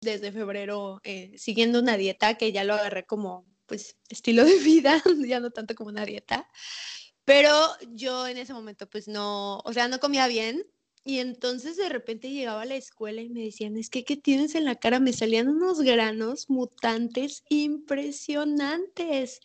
[0.00, 5.00] desde febrero eh, siguiendo una dieta que ya lo agarré como pues estilo de vida,
[5.24, 6.48] ya no tanto como una dieta.
[7.28, 7.52] Pero
[7.92, 10.64] yo en ese momento pues no, o sea, no comía bien.
[11.04, 14.54] Y entonces de repente llegaba a la escuela y me decían, es que, ¿qué tienes
[14.54, 14.98] en la cara?
[14.98, 19.40] Me salían unos granos mutantes impresionantes.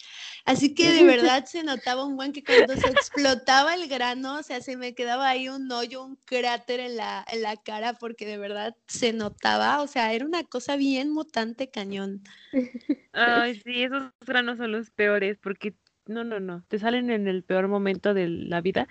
[0.46, 4.44] Así que de verdad se notaba un buen que cuando se explotaba el grano, o
[4.44, 8.26] sea, se me quedaba ahí un hoyo, un cráter en la, en la cara, porque
[8.26, 12.24] de verdad se notaba, o sea, era una cosa bien mutante cañón.
[13.12, 17.44] Ay, sí, esos granos son los peores, porque no, no, no, te salen en el
[17.44, 18.88] peor momento de la vida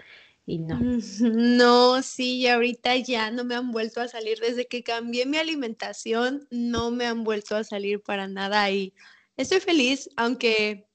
[0.47, 0.79] y no.
[1.35, 4.39] No, sí, y ahorita ya no me han vuelto a salir.
[4.39, 8.93] Desde que cambié mi alimentación, no me han vuelto a salir para nada y
[9.37, 10.87] estoy feliz, aunque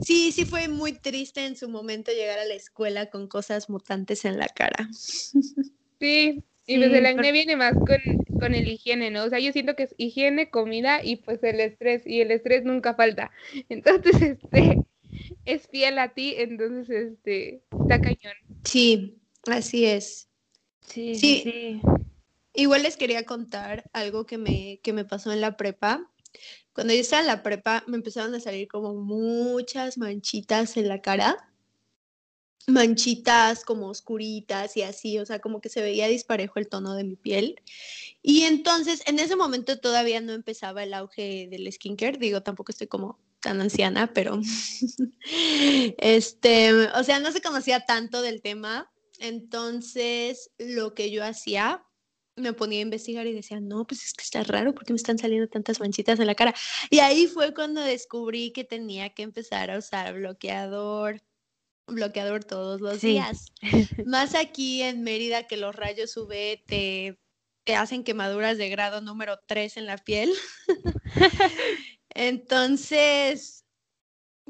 [0.00, 4.24] sí, sí fue muy triste en su momento llegar a la escuela con cosas mutantes
[4.24, 4.88] en la cara.
[5.98, 7.98] Sí, y pues el acné viene más con,
[8.38, 9.24] con el higiene, ¿no?
[9.24, 12.64] O sea, yo siento que es higiene, comida y pues el estrés, y el estrés
[12.64, 13.30] nunca falta.
[13.70, 14.78] Entonces, este,
[15.44, 18.34] es fiel a ti, entonces este está cañón.
[18.64, 20.28] Sí, así es.
[20.80, 21.80] Sí, sí,
[22.54, 26.10] Igual les quería contar algo que me, que me pasó en la prepa.
[26.72, 31.02] cuando yo estaba en la prepa me empezaron a salir como muchas manchitas en la
[31.02, 31.36] cara
[32.66, 37.04] manchitas como oscuritas y así, o sea, como que se veía disparejo el tono de
[37.04, 37.62] mi piel.
[38.22, 42.88] Y entonces, en ese momento todavía no empezaba el auge del skincare, digo, tampoco estoy
[42.88, 44.40] como tan anciana, pero
[45.98, 48.90] este, o sea, no se conocía tanto del tema.
[49.18, 51.86] Entonces, lo que yo hacía,
[52.36, 55.18] me ponía a investigar y decía, no, pues es que está raro porque me están
[55.18, 56.54] saliendo tantas manchitas en la cara.
[56.90, 61.22] Y ahí fue cuando descubrí que tenía que empezar a usar bloqueador,
[61.86, 63.52] bloqueador todos los días.
[64.06, 67.18] Más aquí en Mérida que los rayos UV te,
[67.64, 70.32] te hacen quemaduras de grado número 3 en la piel.
[72.16, 73.64] Entonces,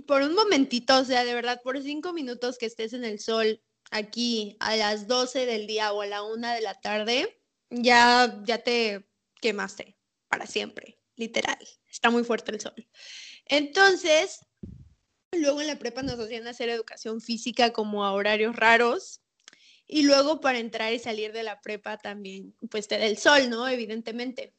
[0.06, 3.60] por un momentito, o sea, de verdad, por cinco minutos que estés en el sol
[3.90, 8.58] aquí a las 12 del día o a la 1 de la tarde, ya, ya
[8.58, 9.08] te
[9.40, 9.98] quemaste
[10.28, 11.58] para siempre, literal.
[11.90, 12.88] Está muy fuerte el sol.
[13.46, 14.40] Entonces,
[15.32, 19.20] Luego en la prepa nos hacían hacer educación física como a horarios raros.
[19.86, 23.48] Y luego para entrar y salir de la prepa también, pues te da el sol,
[23.48, 23.68] ¿no?
[23.68, 24.54] Evidentemente.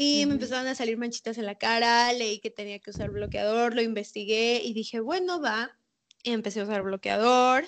[0.00, 3.74] Y me empezaron a salir manchitas en la cara, leí que tenía que usar bloqueador,
[3.74, 5.76] lo investigué y dije, bueno, va.
[6.22, 7.64] Y empecé a usar bloqueador.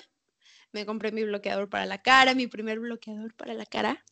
[0.71, 4.05] Me compré mi bloqueador para la cara, mi primer bloqueador para la cara.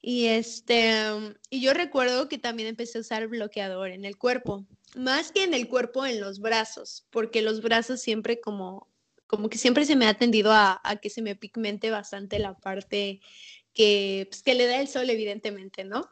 [0.00, 1.02] Y este,
[1.50, 4.64] y yo recuerdo que también empecé a usar bloqueador en el cuerpo
[4.96, 8.88] más que en el cuerpo, en los brazos, porque los brazos siempre como,
[9.26, 13.20] como que siempre se me ha tendido a, que se me pigmente bastante la parte
[13.74, 16.08] que, pues, que le da el sol, evidentemente, ¿no?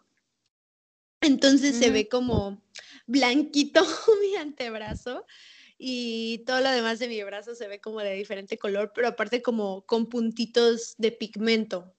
[1.20, 2.62] Entonces se ve como
[3.06, 3.84] blanquito
[4.22, 5.26] mi antebrazo
[5.78, 9.42] y todo lo demás de mi brazo se ve como de diferente color, pero aparte
[9.42, 11.94] como con puntitos de pigmento.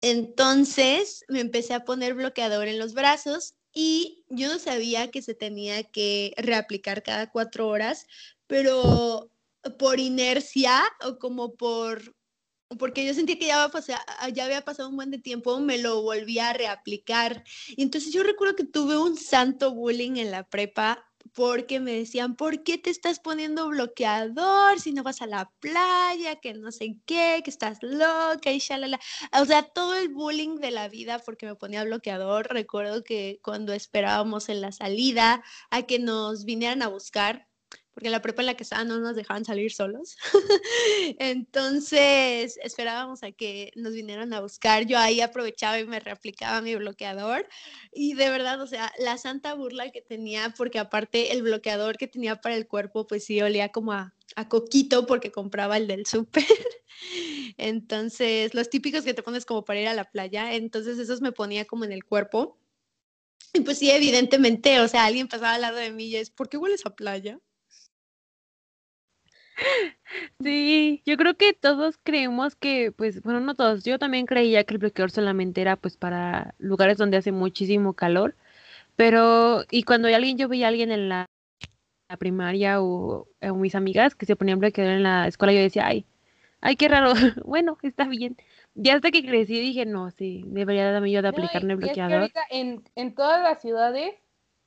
[0.00, 5.34] Entonces me empecé a poner bloqueador en los brazos y yo no sabía que se
[5.34, 8.06] tenía que reaplicar cada cuatro horas,
[8.46, 9.30] pero
[9.78, 12.13] por inercia o como por,
[12.78, 13.70] porque yo sentí que ya,
[14.26, 17.44] había pasado un buen de tiempo, me lo volví a reaplicar.
[17.68, 22.36] Y entonces yo recuerdo que tuve un santo bullying en la prepa porque me decían,
[22.36, 26.98] ¿por qué te estás poniendo bloqueador si no vas a la playa, que no sé
[27.06, 29.00] qué, que estás loca y shalala?
[29.40, 32.48] O sea, todo el bullying de la vida porque me ponía bloqueador.
[32.50, 37.48] Recuerdo que cuando esperábamos en la salida a que nos vinieran a buscar,
[37.94, 40.16] porque la prepa en la que estaba no nos dejaban salir solos.
[41.18, 44.84] Entonces esperábamos a que nos vinieran a buscar.
[44.86, 47.48] Yo ahí aprovechaba y me reaplicaba mi bloqueador.
[47.92, 52.08] Y de verdad, o sea, la santa burla que tenía, porque aparte el bloqueador que
[52.08, 56.04] tenía para el cuerpo, pues sí olía como a, a coquito porque compraba el del
[56.04, 56.44] súper.
[57.56, 61.30] Entonces, los típicos que te pones como para ir a la playa, entonces esos me
[61.30, 62.58] ponía como en el cuerpo.
[63.52, 66.48] Y pues sí, evidentemente, o sea, alguien pasaba al lado de mí y es, ¿por
[66.48, 67.38] qué hueles a playa?
[70.40, 74.74] Sí, yo creo que todos creemos que, pues, bueno, no todos, yo también creía que
[74.74, 78.36] el bloqueador solamente era pues para lugares donde hace muchísimo calor,
[78.96, 81.26] pero, y cuando alguien, yo veía a alguien en la,
[82.18, 86.06] primaria o, mis amigas que se ponían bloqueador en la escuela, yo decía, ay,
[86.60, 87.12] ay, qué raro,
[87.44, 88.36] bueno, está bien.
[88.74, 92.30] Y hasta que crecí dije, no, sí, debería darme yo de aplicarme el bloqueador.
[92.50, 94.14] en, en todas las ciudades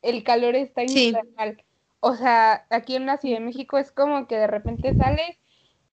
[0.02, 1.58] el calor está infernal
[2.00, 5.38] o sea, aquí en la Ciudad de México es como que de repente sales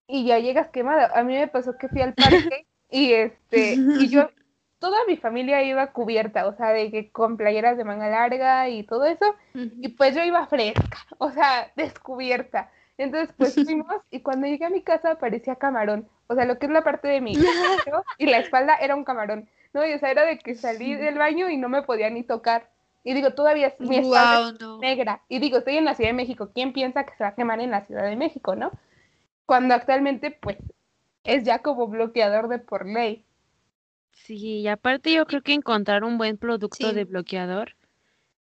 [0.07, 1.11] y ya llegas quemada.
[1.15, 4.29] A mí me pasó que fui al parque y este, y yo,
[4.79, 8.83] toda mi familia iba cubierta, o sea, de que con playeras de manga larga y
[8.83, 12.71] todo eso, y pues yo iba fresca, o sea, descubierta.
[12.97, 16.09] Entonces, pues fuimos y cuando llegué a mi casa parecía camarón.
[16.29, 17.33] O sea, lo que es la parte de mi
[18.19, 19.49] y la espalda era un camarón.
[19.73, 22.23] No, y o sea, era de que salí del baño y no me podía ni
[22.23, 22.71] tocar.
[23.05, 25.23] Y digo, todavía es mi espalda negra.
[25.29, 26.51] Y digo, estoy en la Ciudad de México.
[26.55, 28.73] ¿Quién piensa que se va a quemar en la Ciudad de México, no?
[29.47, 30.57] Cuando actualmente, pues,
[31.23, 33.25] es ya como bloqueador de por ley.
[34.13, 37.77] Sí, y aparte yo creo que encontrar un buen producto de bloqueador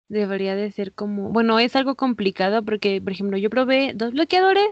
[0.08, 4.70] debería de ser como, bueno, es algo complicado porque, por ejemplo, yo probé dos bloqueadores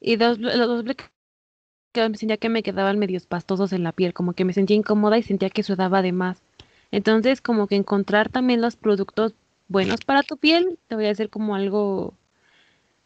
[0.00, 4.12] y dos, los dos bloqueadores me sentía que me quedaban medios pastosos en la piel,
[4.12, 6.43] como que me sentía incómoda y sentía que sudaba de más.
[6.94, 9.34] Entonces, como que encontrar también los productos
[9.66, 12.14] buenos para tu piel te voy a hacer como algo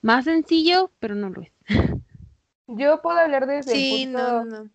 [0.02, 1.52] más sencillo, pero no lo es.
[2.66, 4.66] Yo puedo hablar desde, el punto,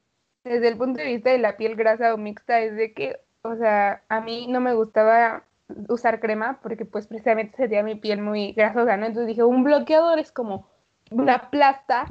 [0.43, 3.55] desde el punto de vista de la piel grasa o mixta, es de que, o
[3.55, 5.43] sea, a mí no me gustaba
[5.89, 9.05] usar crema porque pues precisamente sería mi piel muy grasosa, ¿no?
[9.05, 10.67] Entonces dije, un bloqueador es como
[11.11, 12.07] una plasta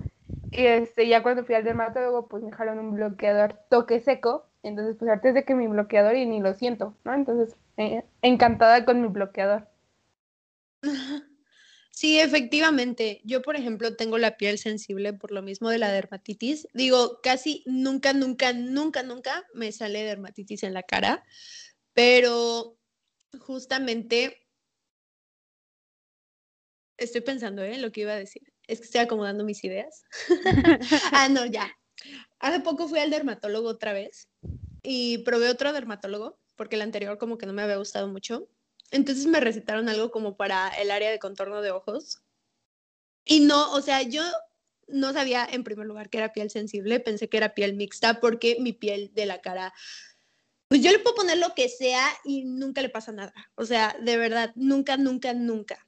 [0.52, 4.96] y este, ya cuando fui al dermatólogo pues me dejaron un bloqueador toque seco entonces,
[4.98, 7.14] pues antes de que mi bloqueador y ni lo siento, ¿no?
[7.14, 9.68] Entonces, eh, encantada con mi bloqueador.
[11.94, 13.20] Sí, efectivamente.
[13.22, 16.66] Yo, por ejemplo, tengo la piel sensible por lo mismo de la dermatitis.
[16.72, 21.22] Digo, casi nunca, nunca, nunca, nunca me sale dermatitis en la cara,
[21.92, 22.78] pero
[23.40, 24.46] justamente
[26.96, 27.78] estoy pensando en ¿eh?
[27.78, 28.42] lo que iba a decir.
[28.66, 30.04] Es que estoy acomodando mis ideas.
[31.12, 31.70] ah, no, ya.
[32.42, 34.28] Hace poco fui al dermatólogo otra vez
[34.82, 38.48] y probé otro dermatólogo porque el anterior como que no me había gustado mucho.
[38.90, 42.20] Entonces me recetaron algo como para el área de contorno de ojos.
[43.24, 44.24] Y no, o sea, yo
[44.88, 48.56] no sabía en primer lugar que era piel sensible, pensé que era piel mixta porque
[48.58, 49.72] mi piel de la cara,
[50.66, 53.32] pues yo le puedo poner lo que sea y nunca le pasa nada.
[53.54, 55.86] O sea, de verdad, nunca, nunca, nunca.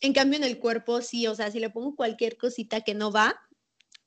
[0.00, 3.10] En cambio en el cuerpo sí, o sea, si le pongo cualquier cosita que no
[3.10, 3.40] va,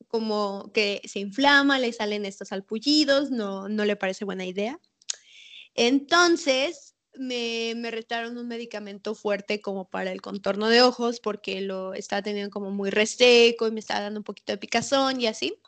[0.09, 4.79] como que se inflama, le salen estos alpullidos, no, no le parece buena idea.
[5.75, 11.93] Entonces, me, me retaron un medicamento fuerte como para el contorno de ojos porque lo
[11.93, 15.61] estaba teniendo como muy reseco y me estaba dando un poquito de picazón y así.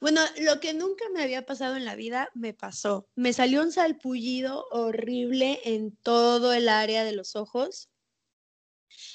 [0.00, 3.08] Bueno, lo que nunca me había pasado en la vida me pasó.
[3.14, 7.88] Me salió un salpullido horrible en todo el área de los ojos.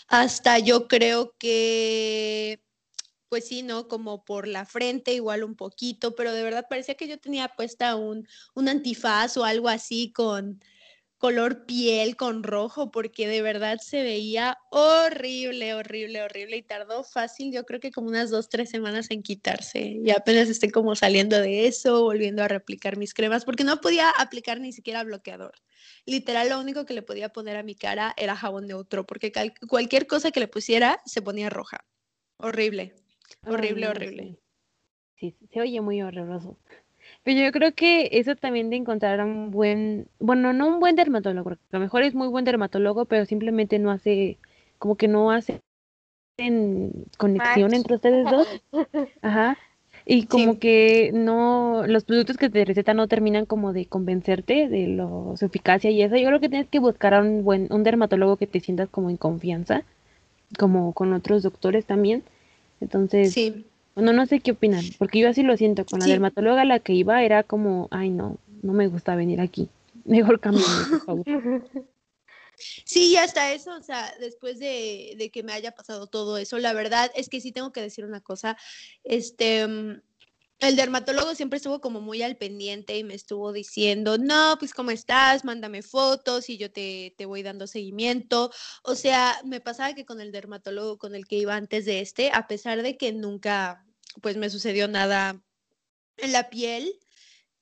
[0.07, 2.63] Hasta yo creo que,
[3.31, 3.87] pues sí, ¿no?
[3.87, 7.95] Como por la frente, igual un poquito, pero de verdad parecía que yo tenía puesta
[7.95, 10.59] un, un antifaz o algo así con,
[11.17, 17.53] color piel con rojo, porque de verdad se veía horrible, horrible, horrible y tardó fácil,
[17.53, 19.79] yo creo que como unas dos, tres semanas en quitarse.
[20.03, 24.09] Y apenas estoy como saliendo de eso, volviendo a replicar mis cremas, porque no podía
[24.09, 25.53] aplicar ni siquiera bloqueador.
[26.05, 29.31] Literal, lo único que le podía poner a mi cara era jabón neutro, porque
[29.69, 31.85] cualquier cosa que le pusiera se ponía roja.
[32.37, 32.95] Horrible,
[33.45, 34.37] horrible, horrible.
[35.15, 35.35] Sí.
[35.37, 36.57] sí, se oye muy horroroso.
[37.23, 41.43] Pero yo creo que eso también de encontrar un buen, bueno, no un buen dermatólogo,
[41.43, 44.37] porque a lo mejor es muy buen dermatólogo, pero simplemente no hace,
[44.77, 45.61] como que no hace
[46.37, 48.47] en conexión entre ustedes dos.
[49.21, 49.57] Ajá.
[50.05, 54.87] Y como que no, los productos que te recetan no terminan como de convencerte de
[54.87, 56.17] lo, su eficacia y eso.
[56.17, 59.11] Yo creo que tienes que buscar a un buen, un dermatólogo que te sientas como
[59.11, 59.83] en confianza,
[60.57, 62.23] como con otros doctores también.
[62.81, 63.65] Entonces, sí.
[63.95, 65.85] Bueno, no sé qué opinan, porque yo así lo siento.
[65.85, 69.41] Con la dermatóloga a la que iba era como, ay, no, no me gusta venir
[69.41, 69.69] aquí.
[70.05, 71.25] Mejor cambio, por favor.
[72.85, 76.59] Sí, y hasta eso, o sea, después de, de, que me haya pasado todo eso,
[76.59, 78.57] la verdad es que sí tengo que decir una cosa,
[79.03, 80.01] este, mm,
[80.61, 84.91] el dermatólogo siempre estuvo como muy al pendiente y me estuvo diciendo, no, pues cómo
[84.91, 88.51] estás, mándame fotos y yo te, te voy dando seguimiento.
[88.83, 92.29] O sea, me pasaba que con el dermatólogo con el que iba antes de este,
[92.31, 93.83] a pesar de que nunca,
[94.21, 95.41] pues me sucedió nada
[96.17, 96.93] en la piel,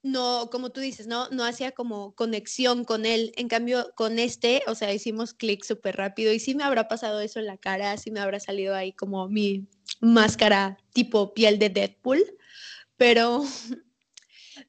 [0.03, 3.31] no, como tú dices, no, no hacía como conexión con él.
[3.37, 7.21] En cambio, con este, o sea, hicimos clic súper rápido y sí me habrá pasado
[7.21, 9.67] eso en la cara, sí me habrá salido ahí como mi
[10.01, 12.38] máscara tipo piel de Deadpool
[12.99, 13.43] pero,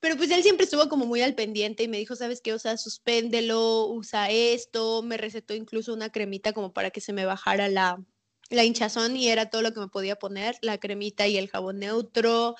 [0.00, 2.54] pero pues él siempre estuvo como muy al pendiente y me dijo, ¿sabes qué?
[2.54, 7.26] O sea, suspéndelo, usa esto, me recetó incluso una cremita como para que se me
[7.26, 8.02] bajara la,
[8.48, 11.80] la hinchazón y era todo lo que me podía poner, la cremita y el jabón
[11.80, 12.54] neutro.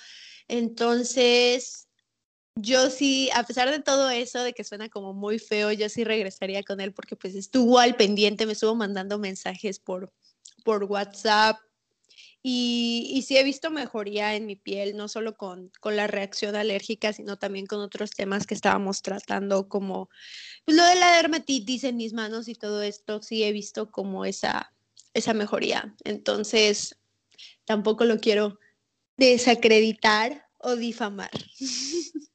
[0.48, 1.88] Entonces,
[2.56, 6.02] yo sí, a pesar de todo eso, de que suena como muy feo, yo sí
[6.02, 10.12] regresaría con él porque pues estuvo al pendiente, me estuvo mandando mensajes por,
[10.64, 11.60] por WhatsApp,
[12.42, 17.12] y, sí he visto mejoría en mi piel, no solo con, con, la reacción alérgica,
[17.12, 20.08] sino también con otros temas que estábamos tratando, como
[20.64, 24.24] pues, lo de la dermatitis en mis manos y todo esto, sí he visto como
[24.24, 24.72] esa,
[25.12, 25.94] esa mejoría.
[26.04, 26.98] Entonces,
[27.66, 28.58] tampoco lo quiero
[29.18, 31.30] desacreditar o difamar.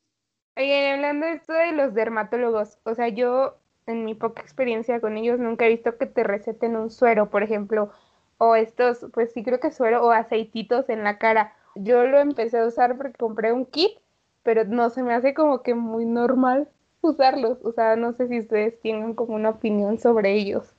[0.58, 5.18] Oye, hablando de esto de los dermatólogos, o sea, yo en mi poca experiencia con
[5.18, 7.92] ellos nunca he visto que te receten un suero, por ejemplo
[8.38, 11.54] o estos, pues sí creo que suero o aceititos en la cara.
[11.76, 13.98] Yo lo empecé a usar porque compré un kit,
[14.44, 16.70] pero no se me hace como que muy normal
[17.02, 17.60] usarlos.
[17.64, 20.74] O sea, no sé si ustedes tienen como una opinión sobre ellos.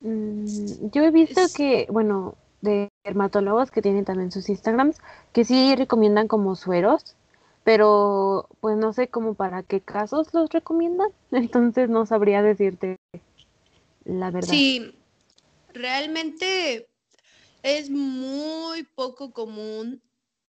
[0.00, 4.98] Mm, yo he visto que, bueno, de dermatólogos que tienen también sus Instagrams,
[5.32, 7.16] que sí recomiendan como sueros,
[7.62, 12.96] pero pues no sé como para qué casos los recomiendan, entonces no sabría decirte
[14.04, 14.48] la verdad.
[14.48, 14.94] Sí,
[15.74, 16.88] realmente
[17.62, 20.02] es muy poco común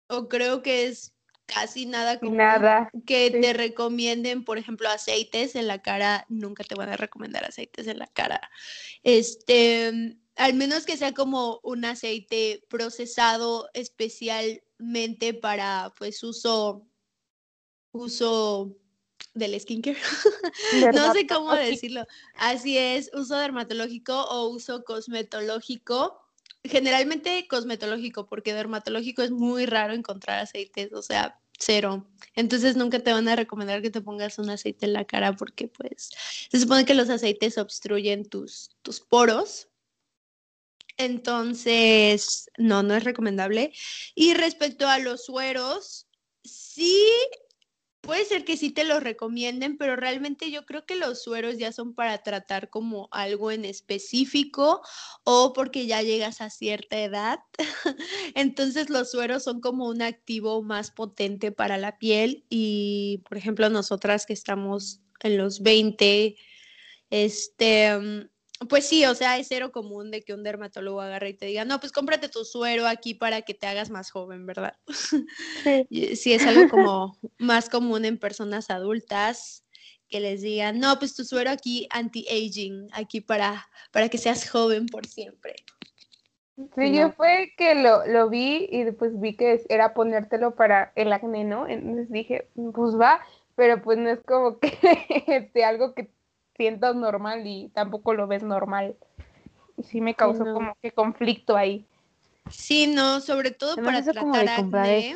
[0.08, 1.14] o creo que es
[1.46, 2.90] casi nada común nada.
[3.06, 7.88] que te recomienden, por ejemplo, aceites en la cara, nunca te van a recomendar aceites
[7.88, 8.50] en la cara.
[9.04, 16.86] Este, al menos que sea como un aceite procesado especialmente para pues uso
[17.92, 18.78] uso
[19.34, 19.98] del skincare.
[20.94, 22.06] no sé cómo decirlo.
[22.36, 26.22] Así es, uso dermatológico o uso cosmetológico.
[26.64, 32.08] Generalmente cosmetológico, porque dermatológico es muy raro encontrar aceites, o sea, cero.
[32.36, 35.68] Entonces nunca te van a recomendar que te pongas un aceite en la cara porque
[35.68, 36.10] pues
[36.50, 39.68] se supone que los aceites obstruyen tus, tus poros.
[40.98, 43.72] Entonces, no, no es recomendable.
[44.16, 46.08] Y respecto a los sueros,
[46.44, 47.08] sí
[48.02, 51.72] Puede ser que sí te los recomienden, pero realmente yo creo que los sueros ya
[51.72, 54.82] son para tratar como algo en específico
[55.26, 57.40] o porque ya llegas a cierta edad.
[58.36, 63.70] Entonces los sueros son como un activo más potente para la piel y, por ejemplo,
[63.70, 66.38] nosotras que estamos en los 20,
[67.10, 68.30] este,
[68.68, 71.64] pues sí, o sea, es cero común de que un dermatólogo agarre y te diga,
[71.64, 74.76] no, pues cómprate tu suero aquí para que te hagas más joven, ¿verdad?
[74.88, 79.66] Sí, sí es algo como más común en personas adultas
[80.10, 84.88] que les digan, no, pues tu suero aquí anti-aging, aquí para, para que seas joven
[84.88, 85.56] por siempre.
[86.76, 91.14] Sí, yo fue que lo, lo vi y después vi que era ponértelo para el
[91.14, 91.66] acné, ¿no?
[91.68, 93.22] Entonces dije, pues va,
[93.56, 94.78] pero pues no es como que
[95.28, 96.10] este, algo que
[96.60, 98.98] sientas normal y tampoco lo ves normal.
[99.78, 101.86] Y sí me causó como que conflicto ahí.
[102.50, 105.16] Sí, no, sobre todo para tratar acné.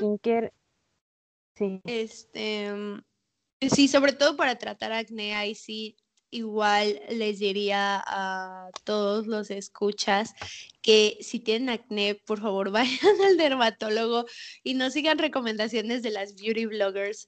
[1.55, 1.81] Sí.
[1.83, 2.71] Este,
[3.59, 5.97] sí, sobre todo para tratar acné, ahí sí
[6.29, 10.33] igual les diría a todos los escuchas
[10.81, 14.23] que si tienen acné, por favor vayan al dermatólogo
[14.63, 17.27] y no sigan recomendaciones de las beauty bloggers,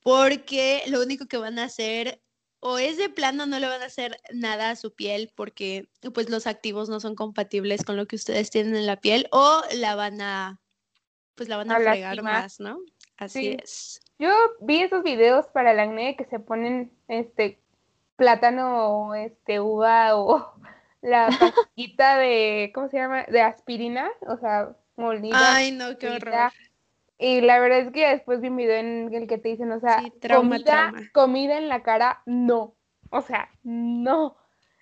[0.00, 2.22] porque lo único que van a hacer
[2.60, 6.28] o es de plano no le van a hacer nada a su piel porque pues
[6.28, 9.94] los activos no son compatibles con lo que ustedes tienen en la piel o la
[9.94, 10.60] van a
[11.34, 12.78] pues la van a, fregar más, ¿no?
[13.16, 14.00] Así es.
[14.18, 14.30] Yo
[14.60, 17.58] vi esos videos para el acné que se ponen este
[18.16, 20.52] plátano, este uva o
[21.00, 23.24] la pastillita de ¿cómo se llama?
[23.24, 25.54] de aspirina, o sea, molida.
[25.54, 26.52] Ay, no, qué horror.
[27.22, 29.78] Y la verdad es que después vi un video en el que te dicen, o
[29.78, 30.02] sea,
[30.34, 32.74] comida, comida en la cara, no.
[33.10, 34.38] O sea, no.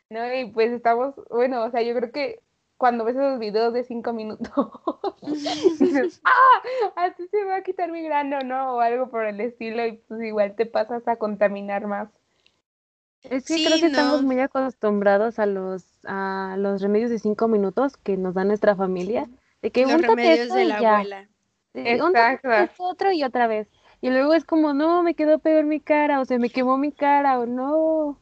[0.08, 0.34] ¿No?
[0.34, 2.40] Y pues estamos, bueno, o sea, yo creo que
[2.76, 4.70] cuando ves esos videos de cinco minutos,
[5.80, 8.76] dices, ah, así se va a quitar mi grano, ¿no?
[8.76, 12.08] O algo por el estilo, y pues igual te pasas a contaminar más.
[13.24, 17.96] Es que creo que estamos muy acostumbrados a los, a los remedios de cinco minutos
[17.96, 19.28] que nos da nuestra familia.
[19.60, 21.28] De que los remedios de la abuela.
[21.74, 22.48] Exacto.
[22.78, 23.68] otro y otra vez.
[24.00, 26.92] Y luego es como, no, me quedó peor mi cara, o se me quemó mi
[26.92, 28.18] cara, o no.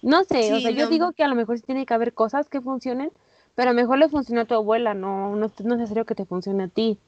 [0.00, 2.48] No sé, o sea, yo digo que a lo mejor sí tiene que haber cosas
[2.48, 3.10] que funcionen,
[3.54, 6.24] pero a lo mejor le funcionó a tu abuela, no, no, es necesario que te
[6.24, 6.98] funcione a ti.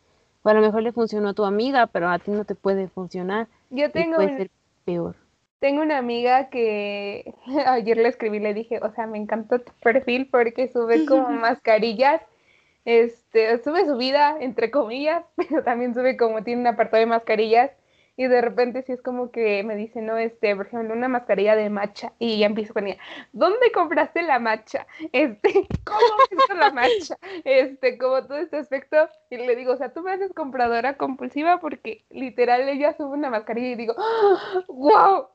[0.42, 2.88] O a lo mejor le funcionó a tu amiga, pero a ti no te puede
[2.88, 3.46] funcionar.
[3.70, 4.16] Yo tengo.
[4.16, 4.50] puede ser
[4.84, 5.14] peor.
[5.60, 7.34] Tengo una amiga que
[7.66, 12.22] ayer le escribí, le dije, o sea, me encantó tu perfil porque sube como mascarillas
[12.84, 17.70] este, sube su vida, entre comillas, pero también sube como tiene un apartado de mascarillas
[18.16, 21.56] y de repente sí es como que me dice, no, este, por ejemplo, una mascarilla
[21.56, 23.00] de matcha y ya empiezo con ella,
[23.32, 24.86] ¿dónde compraste la matcha?
[25.12, 26.00] Este, ¿cómo
[26.30, 27.16] hizo la matcha?
[27.44, 31.60] Este, como todo este aspecto y le digo, o sea, tú me haces compradora compulsiva
[31.60, 33.94] porque literal ella sube una mascarilla y digo,
[34.68, 35.28] wow,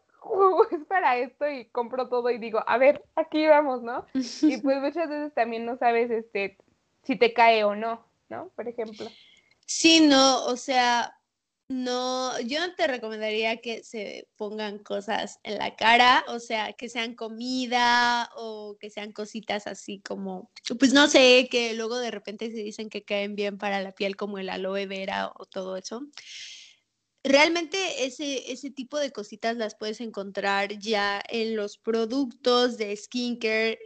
[0.71, 4.05] es para esto y compro todo y digo, a ver, aquí vamos, ¿no?
[4.13, 6.57] Y pues muchas veces también no sabes, este,
[7.05, 8.49] si te cae o no, ¿no?
[8.55, 9.09] Por ejemplo.
[9.65, 11.15] Sí, no, o sea,
[11.67, 16.89] no, yo no te recomendaría que se pongan cosas en la cara, o sea, que
[16.89, 22.51] sean comida o que sean cositas así como, pues no sé, que luego de repente
[22.51, 26.07] se dicen que caen bien para la piel como el aloe vera o todo eso.
[27.23, 33.79] Realmente ese, ese tipo de cositas las puedes encontrar ya en los productos de skincare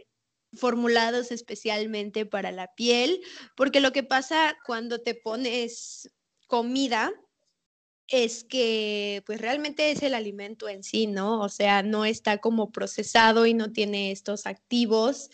[0.54, 3.20] formulados especialmente para la piel,
[3.56, 6.10] porque lo que pasa cuando te pones
[6.46, 7.12] comida
[8.08, 11.40] es que pues realmente es el alimento en sí, ¿no?
[11.40, 15.30] O sea, no está como procesado y no tiene estos activos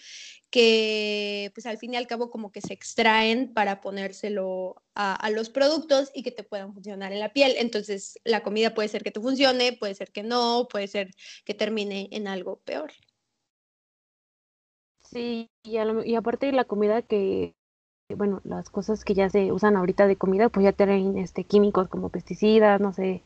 [0.50, 5.30] que pues al fin y al cabo como que se extraen para ponérselo a, a,
[5.30, 7.54] los productos y que te puedan funcionar en la piel.
[7.58, 11.10] Entonces la comida puede ser que te funcione, puede ser que no, puede ser
[11.44, 12.92] que termine en algo peor.
[15.16, 17.54] Sí, y, y aparte de la comida que,
[18.14, 21.88] bueno, las cosas que ya se usan ahorita de comida, pues ya tienen este, químicos
[21.88, 23.22] como pesticidas, no sé,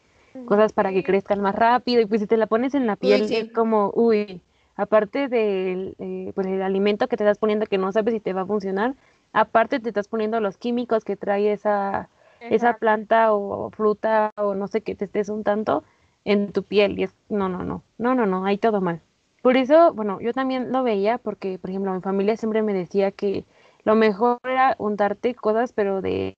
[0.47, 3.22] cosas para que crezcan más rápido, y pues si te la pones en la piel
[3.32, 4.41] es como, uy,
[4.76, 8.34] aparte del eh, pues el alimento que te estás poniendo que no sabes si te
[8.34, 8.95] va a funcionar,
[9.32, 14.68] aparte te estás poniendo los químicos que trae esa, esa planta o fruta o no
[14.68, 15.82] sé qué te estés untando,
[16.24, 19.01] en tu piel y es, no, no, no, no, no, no, hay todo mal.
[19.43, 23.11] Por eso, bueno, yo también lo veía porque, por ejemplo, mi familia siempre me decía
[23.11, 23.45] que
[23.84, 26.36] lo mejor era untarte cosas, pero de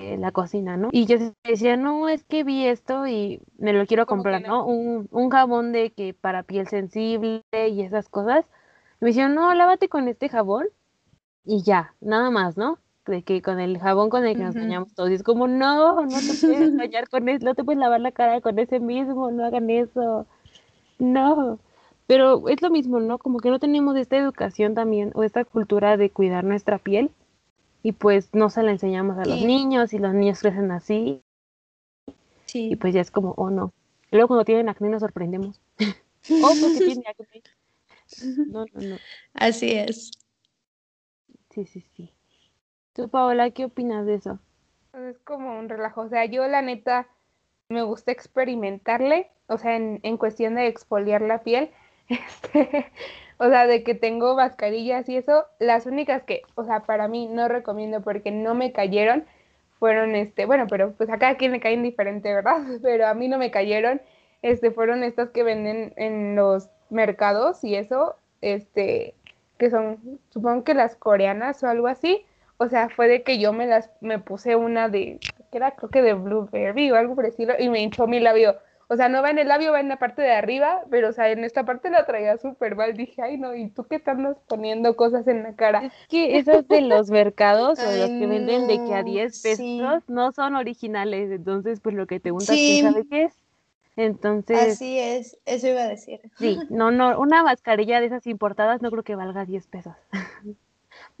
[0.00, 0.88] la cocina, ¿no?
[0.92, 4.64] Y yo decía, no, es que vi esto y me lo quiero comprar, ¿no?
[4.66, 8.46] Un, un, jabón de que para piel sensible y esas cosas.
[9.00, 10.66] me decían, no, lávate con este jabón
[11.44, 12.78] y ya, nada más, ¿no?
[13.06, 15.10] De que con el jabón con el que nos bañamos todos.
[15.10, 18.12] Y es como, no, no te puedes bañar con eso, no te puedes lavar la
[18.12, 20.26] cara con ese mismo, no hagan eso.
[20.98, 21.58] No.
[22.10, 23.18] Pero es lo mismo, ¿no?
[23.18, 27.12] Como que no tenemos esta educación también o esta cultura de cuidar nuestra piel
[27.84, 31.22] y pues no se la enseñamos a los niños y los niños crecen así.
[32.46, 32.72] Sí.
[32.72, 33.72] Y pues ya es como, oh no.
[34.10, 35.60] luego cuando tienen acné nos sorprendemos.
[36.42, 37.42] oh, porque tiene acné.
[38.48, 38.96] No, no, no.
[39.34, 40.10] Así es.
[41.50, 42.12] Sí, sí, sí.
[42.92, 44.40] Tú, Paola, ¿qué opinas de eso?
[44.90, 46.00] Pues es como un relajo.
[46.00, 47.06] O sea, yo la neta
[47.68, 51.70] me gusta experimentarle, o sea, en, en cuestión de exfoliar la piel.
[52.10, 52.90] Este,
[53.38, 57.26] o sea, de que tengo mascarillas y eso, las únicas que, o sea, para mí
[57.26, 59.24] no recomiendo porque no me cayeron
[59.78, 62.58] fueron, este, bueno, pero pues a cada quien le caen diferente, ¿verdad?
[62.82, 64.02] Pero a mí no me cayeron,
[64.42, 69.14] este, fueron estas que venden en los mercados y eso, este,
[69.58, 72.26] que son, supongo que las coreanas o algo así,
[72.58, 75.18] o sea, fue de que yo me las, me puse una de,
[75.50, 78.56] que era creo que de blueberry o algo por estilo, y me hinchó mi labio
[78.92, 81.12] o sea, no va en el labio, va en la parte de arriba, pero, o
[81.12, 82.96] sea, en esta parte la traía súper mal.
[82.96, 84.18] Dije, ay, no, ¿y tú qué estás
[84.48, 85.84] poniendo cosas en la cara?
[85.84, 90.02] Es que esos de los mercados o los que venden de que a 10 pesos
[90.08, 91.30] no son originales.
[91.30, 93.34] Entonces, pues lo que te untas, ¿quién sabe qué es?
[93.94, 94.72] Entonces.
[94.72, 96.20] Así es, eso iba a decir.
[96.36, 99.94] Sí, no, no, una mascarilla de esas importadas no creo que valga 10 pesos.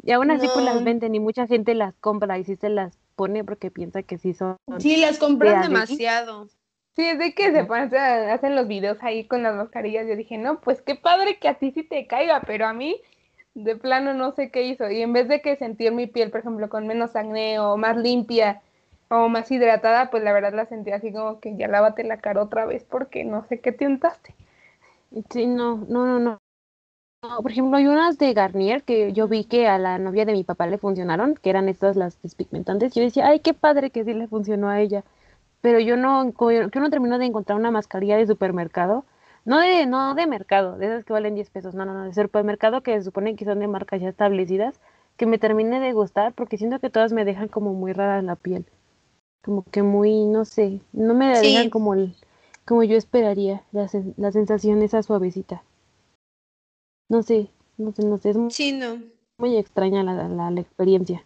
[0.02, 2.98] y aún así, pues las venden y mucha gente las compra y sí se las
[3.14, 4.56] pone porque piensa que sí son.
[4.80, 6.48] Sí, las compran demasiado.
[6.96, 10.06] Sí, es de que se ponen, hacen los videos ahí con las mascarillas.
[10.08, 13.00] Yo dije, no, pues qué padre que a ti sí te caiga, pero a mí
[13.54, 14.90] de plano no sé qué hizo.
[14.90, 17.96] Y en vez de que sentir mi piel, por ejemplo, con menos acné o más
[17.96, 18.62] limpia
[19.08, 22.42] o más hidratada, pues la verdad la sentí así como que ya lávate la cara
[22.42, 24.34] otra vez porque no sé qué te untaste.
[25.30, 26.40] Sí, no, no, no, no.
[27.42, 30.44] por ejemplo, hay unas de Garnier que yo vi que a la novia de mi
[30.44, 32.94] papá le funcionaron, que eran estas las despigmentantes.
[32.94, 35.04] Yo decía, ay, qué padre que sí le funcionó a ella
[35.60, 39.04] pero yo no, yo no termino de encontrar una mascarilla de supermercado,
[39.44, 42.14] no de, no de mercado, de esas que valen 10 pesos, no, no, no, de
[42.14, 44.80] supermercado que se supone que son de marcas ya establecidas,
[45.16, 48.36] que me termine de gustar, porque siento que todas me dejan como muy rara la
[48.36, 48.64] piel,
[49.42, 52.14] como que muy, no sé, no me dejan como, el,
[52.64, 55.62] como yo esperaría, la, la sensación esa suavecita.
[57.10, 58.98] No sé, no sé, no sé, es muy, sí, no.
[59.38, 61.24] muy extraña la, la, la experiencia.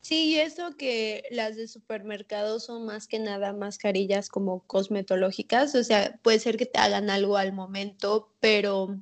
[0.00, 6.18] Sí, eso que las de supermercados son más que nada mascarillas como cosmetológicas, o sea,
[6.22, 8.96] puede ser que te hagan algo al momento, pero,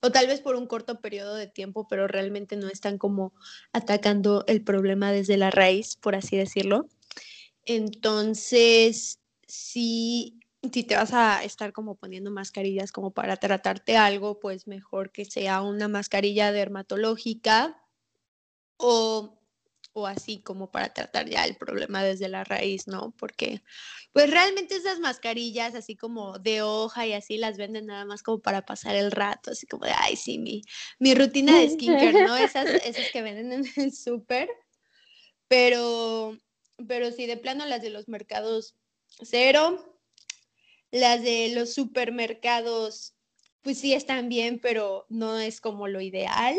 [0.00, 3.34] o tal vez por un corto periodo de tiempo, pero realmente no están como
[3.72, 6.88] atacando el problema desde la raíz, por así decirlo.
[7.64, 10.38] Entonces, si,
[10.72, 15.24] si te vas a estar como poniendo mascarillas como para tratarte algo, pues mejor que
[15.24, 17.82] sea una mascarilla dermatológica
[18.76, 19.35] o
[19.96, 23.14] o así como para tratar ya el problema desde la raíz, ¿no?
[23.18, 23.62] Porque
[24.12, 28.40] pues realmente esas mascarillas así como de hoja y así las venden nada más como
[28.40, 30.60] para pasar el rato, así como de, ay, sí, mi,
[30.98, 32.36] mi rutina de skincare, ¿no?
[32.36, 34.50] Esas, esas que venden en el súper,
[35.48, 36.36] pero,
[36.86, 38.76] pero sí, de plano las de los mercados
[39.22, 39.96] cero,
[40.90, 43.14] las de los supermercados,
[43.62, 46.54] pues sí están bien, pero no es como lo ideal.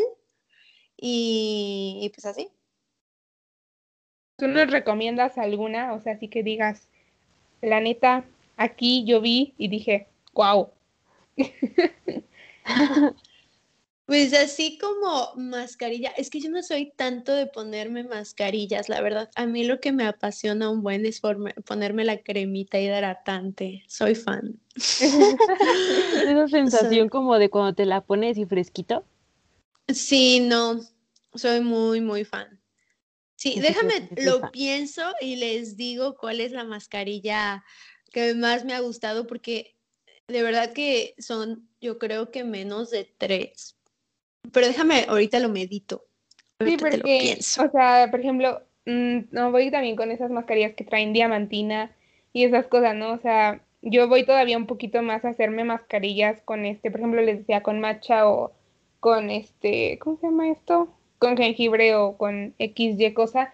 [0.96, 2.50] y pues así.
[4.38, 5.92] ¿Tú nos recomiendas alguna?
[5.94, 6.88] O sea, así que digas,
[7.60, 8.24] la neta,
[8.56, 10.70] aquí yo vi y dije, wow.
[14.06, 19.28] Pues así como mascarilla, es que yo no soy tanto de ponerme mascarillas, la verdad.
[19.34, 23.84] A mí lo que me apasiona un buen es ponerme la cremita hidratante.
[23.86, 24.58] Soy fan.
[24.76, 29.04] Esa sensación como de cuando te la pones y fresquito.
[29.88, 30.80] Sí, no,
[31.34, 32.57] soy muy, muy fan.
[33.38, 37.64] Sí, déjame, lo pienso y les digo cuál es la mascarilla
[38.10, 39.76] que más me ha gustado porque
[40.26, 43.78] de verdad que son, yo creo que menos de tres.
[44.52, 46.04] Pero déjame, ahorita lo medito.
[46.58, 51.12] sí, porque, o sea, por ejemplo, mm, no voy también con esas mascarillas que traen
[51.12, 51.94] diamantina
[52.32, 53.12] y esas cosas, ¿no?
[53.12, 57.22] O sea, yo voy todavía un poquito más a hacerme mascarillas con este, por ejemplo,
[57.22, 58.52] les decía con matcha o
[58.98, 60.97] con este, ¿cómo se llama esto?
[61.18, 63.52] Con jengibre o con XY cosa.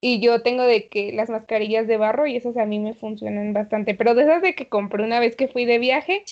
[0.00, 3.52] Y yo tengo de que las mascarillas de barro y esas a mí me funcionan
[3.52, 3.94] bastante.
[3.94, 6.24] Pero de esas de que compré una vez que fui de viaje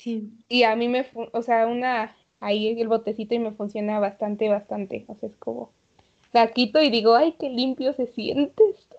[0.49, 5.05] y a mí me, o sea, una, ahí el botecito y me funciona bastante, bastante.
[5.09, 5.71] O sea, es como,
[6.33, 8.97] la quito y digo, ay, qué limpio se siente esto.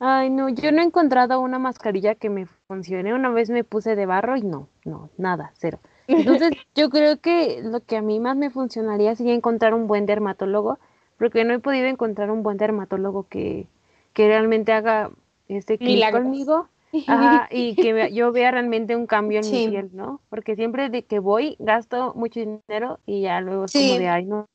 [0.00, 3.14] Ay, no, yo no he encontrado una mascarilla que me funcione.
[3.14, 5.78] Una vez me puse de barro y no, no, nada, cero.
[6.06, 10.06] Entonces, yo creo que lo que a mí más me funcionaría sería encontrar un buen
[10.06, 10.78] dermatólogo,
[11.18, 13.66] porque no he podido encontrar un buen dermatólogo que,
[14.12, 15.10] que realmente haga
[15.48, 16.68] este clic conmigo.
[17.50, 20.20] y que yo vea realmente un cambio en mi piel, ¿no?
[20.28, 24.24] Porque siempre de que voy gasto mucho dinero y ya luego es como de, ay,
[24.24, 24.46] no,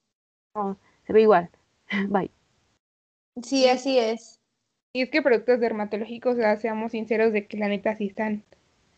[0.54, 0.78] no,
[1.08, 1.50] se ve igual.
[2.10, 2.32] Bye.
[3.42, 4.40] Sí, así es.
[4.94, 8.44] Y es que productos dermatológicos, o sea, seamos sinceros de que la neta sí están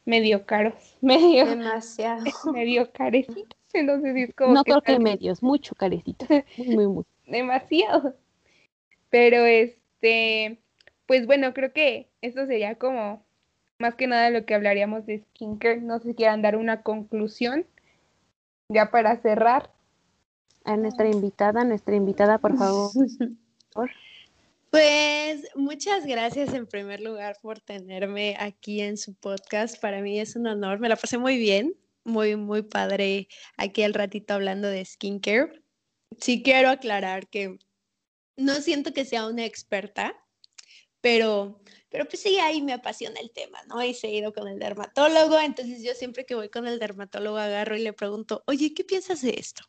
[0.07, 3.59] medio caros, medio demasiado, medio carecitos.
[3.73, 6.25] Entonces es como no creo que medios, mucho carecito,
[6.57, 7.03] muy, muy, muy.
[7.27, 8.15] demasiado.
[9.09, 10.59] Pero este,
[11.05, 13.23] pues bueno, creo que esto sería como
[13.77, 15.81] más que nada lo que hablaríamos de skincare.
[15.81, 17.65] No sé si quieran dar una conclusión
[18.69, 19.69] ya para cerrar.
[20.63, 22.91] A nuestra invitada, nuestra invitada, por favor.
[24.69, 29.79] Pues muchas gracias en primer lugar por tenerme aquí en su podcast.
[29.79, 30.79] Para mí es un honor.
[30.79, 35.63] Me la pasé muy bien, muy, muy padre aquí al ratito hablando de skincare.
[36.19, 37.57] Sí quiero aclarar que
[38.35, 40.15] no siento que sea una experta,
[41.01, 43.83] pero, pero pues sí, ahí me apasiona el tema, ¿no?
[43.83, 47.77] Y se ido con el dermatólogo, entonces yo siempre que voy con el dermatólogo agarro
[47.77, 49.63] y le pregunto, oye, ¿qué piensas de esto?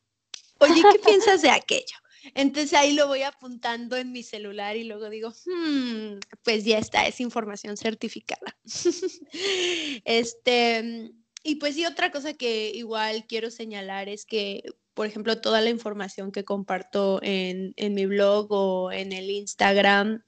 [0.59, 1.97] Oye, ¿qué piensas de aquello?
[2.35, 7.07] Entonces ahí lo voy apuntando en mi celular y luego digo, hmm, pues ya está,
[7.07, 8.57] es información certificada.
[10.05, 11.13] este,
[11.43, 14.63] y pues sí, otra cosa que igual quiero señalar es que,
[14.95, 20.23] por ejemplo, toda la información que comparto en, en mi blog o en el Instagram,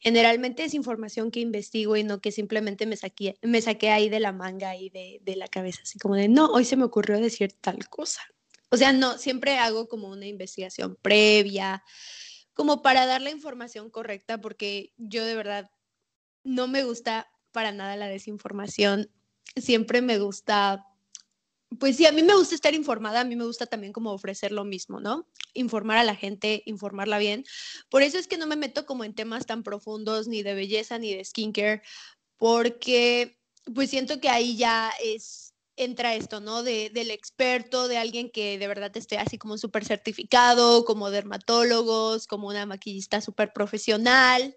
[0.00, 4.20] generalmente es información que investigo y no que simplemente me saqué, me saqué ahí de
[4.20, 7.18] la manga y de, de la cabeza, así como de, no, hoy se me ocurrió
[7.18, 8.22] decir tal cosa.
[8.74, 11.84] O sea, no, siempre hago como una investigación previa,
[12.54, 15.70] como para dar la información correcta, porque yo de verdad
[16.42, 19.12] no me gusta para nada la desinformación.
[19.54, 20.84] Siempre me gusta,
[21.78, 24.50] pues sí, a mí me gusta estar informada, a mí me gusta también como ofrecer
[24.50, 25.28] lo mismo, ¿no?
[25.52, 27.44] Informar a la gente, informarla bien.
[27.90, 30.98] Por eso es que no me meto como en temas tan profundos, ni de belleza,
[30.98, 31.82] ni de skincare,
[32.38, 33.38] porque
[33.72, 35.43] pues siento que ahí ya es
[35.76, 36.62] entra esto, ¿no?
[36.62, 42.26] De, del experto, de alguien que de verdad esté así como súper certificado, como dermatólogos,
[42.26, 44.56] como una maquillista súper profesional.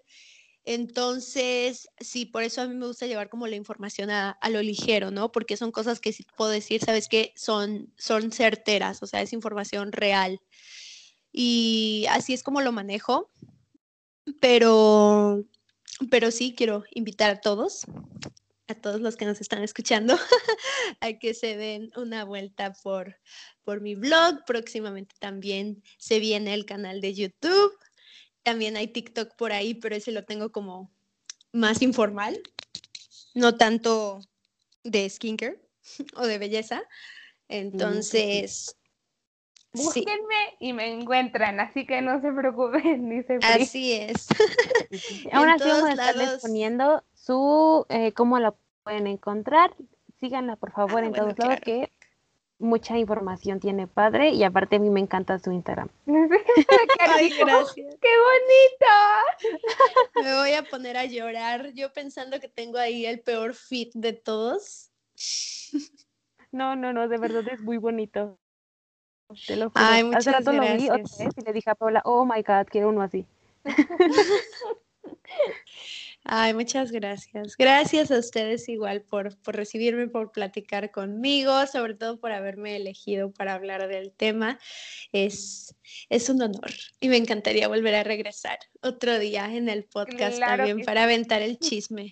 [0.64, 5.10] Entonces, sí, por eso a mí me gusta llevar como la información a, lo ligero,
[5.10, 5.32] ¿no?
[5.32, 7.32] Porque son cosas que sí puedo decir, ¿sabes qué?
[7.36, 10.40] Son, son certeras, o sea, es información real.
[11.32, 13.30] Y así es como lo manejo.
[14.40, 15.44] Pero,
[16.10, 17.86] pero sí, quiero invitar a todos
[18.68, 20.16] a todos los que nos están escuchando
[21.00, 23.16] a que se den una vuelta por,
[23.64, 24.44] por mi blog.
[24.46, 27.72] Próximamente también se viene el canal de YouTube.
[28.42, 30.92] También hay TikTok por ahí, pero ese lo tengo como
[31.52, 32.40] más informal,
[33.34, 34.20] no tanto
[34.84, 35.60] de skincare
[36.14, 36.82] o de belleza.
[37.48, 38.76] Entonces,
[39.72, 44.28] Búsquenme y me encuentran, así que no se preocupen ni se Así es.
[45.32, 49.74] Ahora sí vamos a estarles poniendo su, eh, cómo la pueden encontrar.
[50.18, 51.92] Síganla, por favor, ah, en todos lados, que
[52.58, 55.90] mucha información tiene padre y aparte a mí me encanta su Instagram.
[56.98, 57.74] Ay, gracias.
[57.74, 58.94] ¡Qué bonito!
[60.24, 64.14] Me voy a poner a llorar, yo pensando que tengo ahí el peor fit de
[64.14, 64.90] todos.
[66.50, 68.38] No, no, no, de verdad es muy bonito.
[69.46, 69.84] Te lo juro.
[69.84, 70.74] Ay, muchas Hace rato gracias.
[70.74, 73.26] lo vi otra vez y le dije a Paula, oh my god, quiero uno así.
[76.30, 77.56] Ay, muchas gracias.
[77.56, 83.32] Gracias a ustedes igual por, por recibirme, por platicar conmigo, sobre todo por haberme elegido
[83.32, 84.58] para hablar del tema.
[85.10, 85.74] Es,
[86.10, 86.70] es un honor
[87.00, 91.58] y me encantaría volver a regresar otro día en el podcast también para aventar el
[91.60, 92.10] chisme.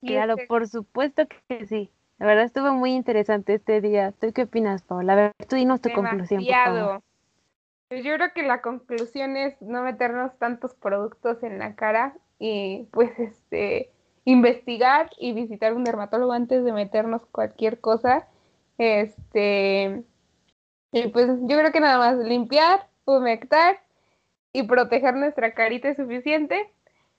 [0.00, 1.90] Claro, por supuesto que sí.
[2.18, 4.12] La verdad estuvo muy interesante este día.
[4.12, 5.12] ¿Tú qué opinas, Paula?
[5.12, 6.42] A ver, tú dinos tu conclusión.
[6.42, 7.02] Por
[7.92, 12.88] pues yo creo que la conclusión es no meternos tantos productos en la cara y
[12.90, 13.92] pues este
[14.24, 18.26] investigar y visitar un dermatólogo antes de meternos cualquier cosa.
[18.78, 20.02] Este
[20.90, 23.78] y pues yo creo que nada más limpiar, humectar
[24.52, 26.68] y proteger nuestra carita es suficiente.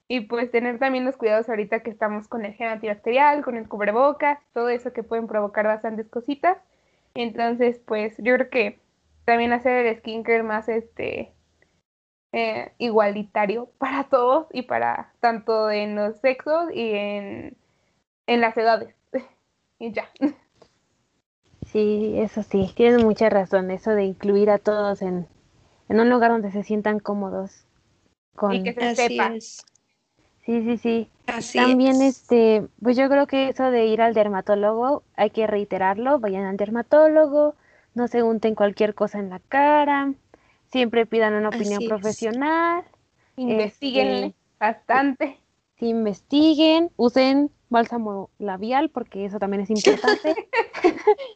[0.09, 3.69] Y pues tener también los cuidados ahorita que estamos con el gel antibacterial, con el
[3.69, 6.57] cubrebocas, todo eso que pueden provocar bastantes cositas.
[7.13, 8.79] Entonces, pues yo creo que
[9.23, 11.31] también hacer el skincare más este
[12.33, 17.57] eh, igualitario para todos y para tanto en los sexos y en,
[18.27, 18.95] en las edades.
[19.79, 20.09] y ya.
[21.65, 25.27] Sí, eso sí, tienes mucha razón, eso de incluir a todos en,
[25.89, 27.65] en un lugar donde se sientan cómodos.
[28.35, 28.53] Con...
[28.53, 29.35] Y que se Así sepa.
[29.35, 29.65] es.
[30.45, 31.09] Sí, sí, sí.
[31.27, 32.17] Así También, es.
[32.17, 36.57] este, pues yo creo que eso de ir al dermatólogo, hay que reiterarlo, vayan al
[36.57, 37.55] dermatólogo,
[37.95, 40.13] no se unten cualquier cosa en la cara,
[40.73, 42.83] siempre pidan una opinión Así profesional,
[43.37, 45.37] Investiguenle Este, bastante.
[45.77, 50.35] sí investiguen, usen bálsamo labial porque eso también es importante.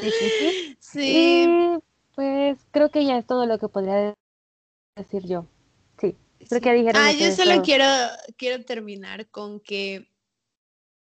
[0.00, 0.74] Sí, sí, sí.
[0.78, 1.78] Sí, Y
[2.14, 4.14] pues creo que ya es todo lo que podría
[4.96, 5.44] decir yo.
[6.00, 6.16] Sí,
[6.48, 7.62] creo que ya dijeron Ah, yo solo todo.
[7.62, 7.84] quiero,
[8.38, 10.08] quiero terminar con que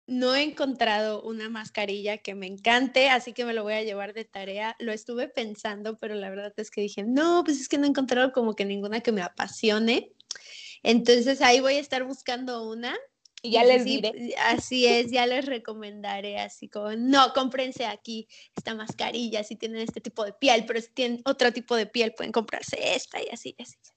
[0.05, 4.13] no he encontrado una mascarilla que me encante, así que me lo voy a llevar
[4.13, 4.75] de tarea.
[4.79, 7.89] Lo estuve pensando, pero la verdad es que dije, no, pues es que no he
[7.89, 10.11] encontrado como que ninguna que me apasione.
[10.83, 12.95] Entonces ahí voy a estar buscando una.
[13.41, 14.35] Y ya les sí, diré.
[14.45, 18.25] Así es, ya les recomendaré así como, no, cómprense aquí
[18.55, 22.13] esta mascarilla si tienen este tipo de piel, pero si tienen otro tipo de piel
[22.13, 23.75] pueden comprarse esta y así, así.
[23.81, 23.93] así.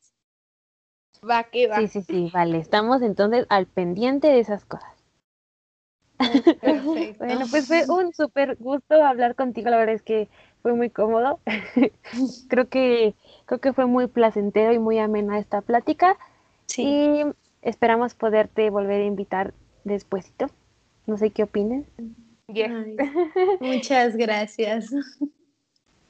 [1.29, 1.79] Va que va.
[1.79, 2.59] Sí, sí, sí, vale.
[2.59, 4.96] Estamos entonces al pendiente de esas cosas.
[6.61, 7.25] Perfecto.
[7.25, 9.71] Bueno, pues fue un súper gusto hablar contigo.
[9.71, 10.29] La verdad es que
[10.63, 11.41] fue muy cómodo.
[12.49, 13.15] creo que
[13.47, 16.17] creo que fue muy placentero y muy amena esta plática.
[16.67, 16.83] Sí.
[16.83, 17.25] Y
[17.63, 19.55] esperamos poderte volver a invitar
[19.85, 20.47] despuesito.
[21.07, 21.87] No sé qué opines.
[22.49, 22.71] Yes.
[22.71, 22.97] Ay,
[23.61, 24.93] muchas gracias.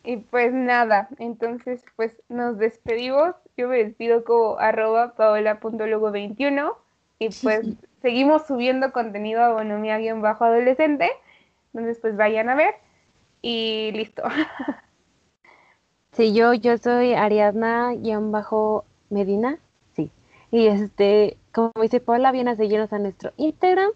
[0.04, 3.34] Y pues nada, entonces pues nos despedimos.
[3.56, 6.76] Yo me despido como arroba paola.lugo21
[7.18, 7.66] y pues
[8.06, 11.10] seguimos subiendo contenido a bonomía-adolescente.
[11.74, 12.74] Entonces pues vayan a ver
[13.42, 14.22] y listo.
[16.12, 19.58] Sí, yo, yo soy Ariadna-Medina,
[19.94, 20.10] sí.
[20.50, 23.90] Y este, como dice Paula, viene a seguirnos a nuestro Instagram.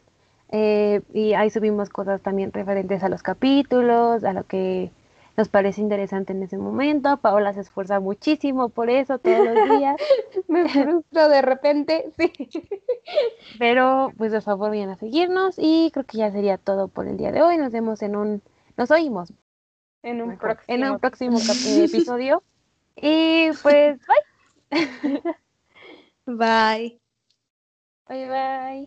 [0.51, 4.91] eh, y ahí subimos cosas también referentes a los capítulos, a lo que
[5.37, 7.17] nos parece interesante en ese momento.
[7.19, 9.97] Paola se esfuerza muchísimo por eso todos los días.
[10.49, 12.33] me frustro de repente, sí.
[13.59, 15.55] Pero, pues, por favor, vayan a seguirnos.
[15.59, 17.57] Y creo que ya sería todo por el día de hoy.
[17.59, 18.43] Nos vemos en un,
[18.77, 19.33] nos oímos
[20.03, 20.75] En un mejor, próximo.
[20.75, 22.43] en un próximo episodio.
[23.03, 23.99] Y pues,
[24.71, 25.23] bye.
[26.27, 27.01] Bye.
[28.09, 28.79] Bye, bye.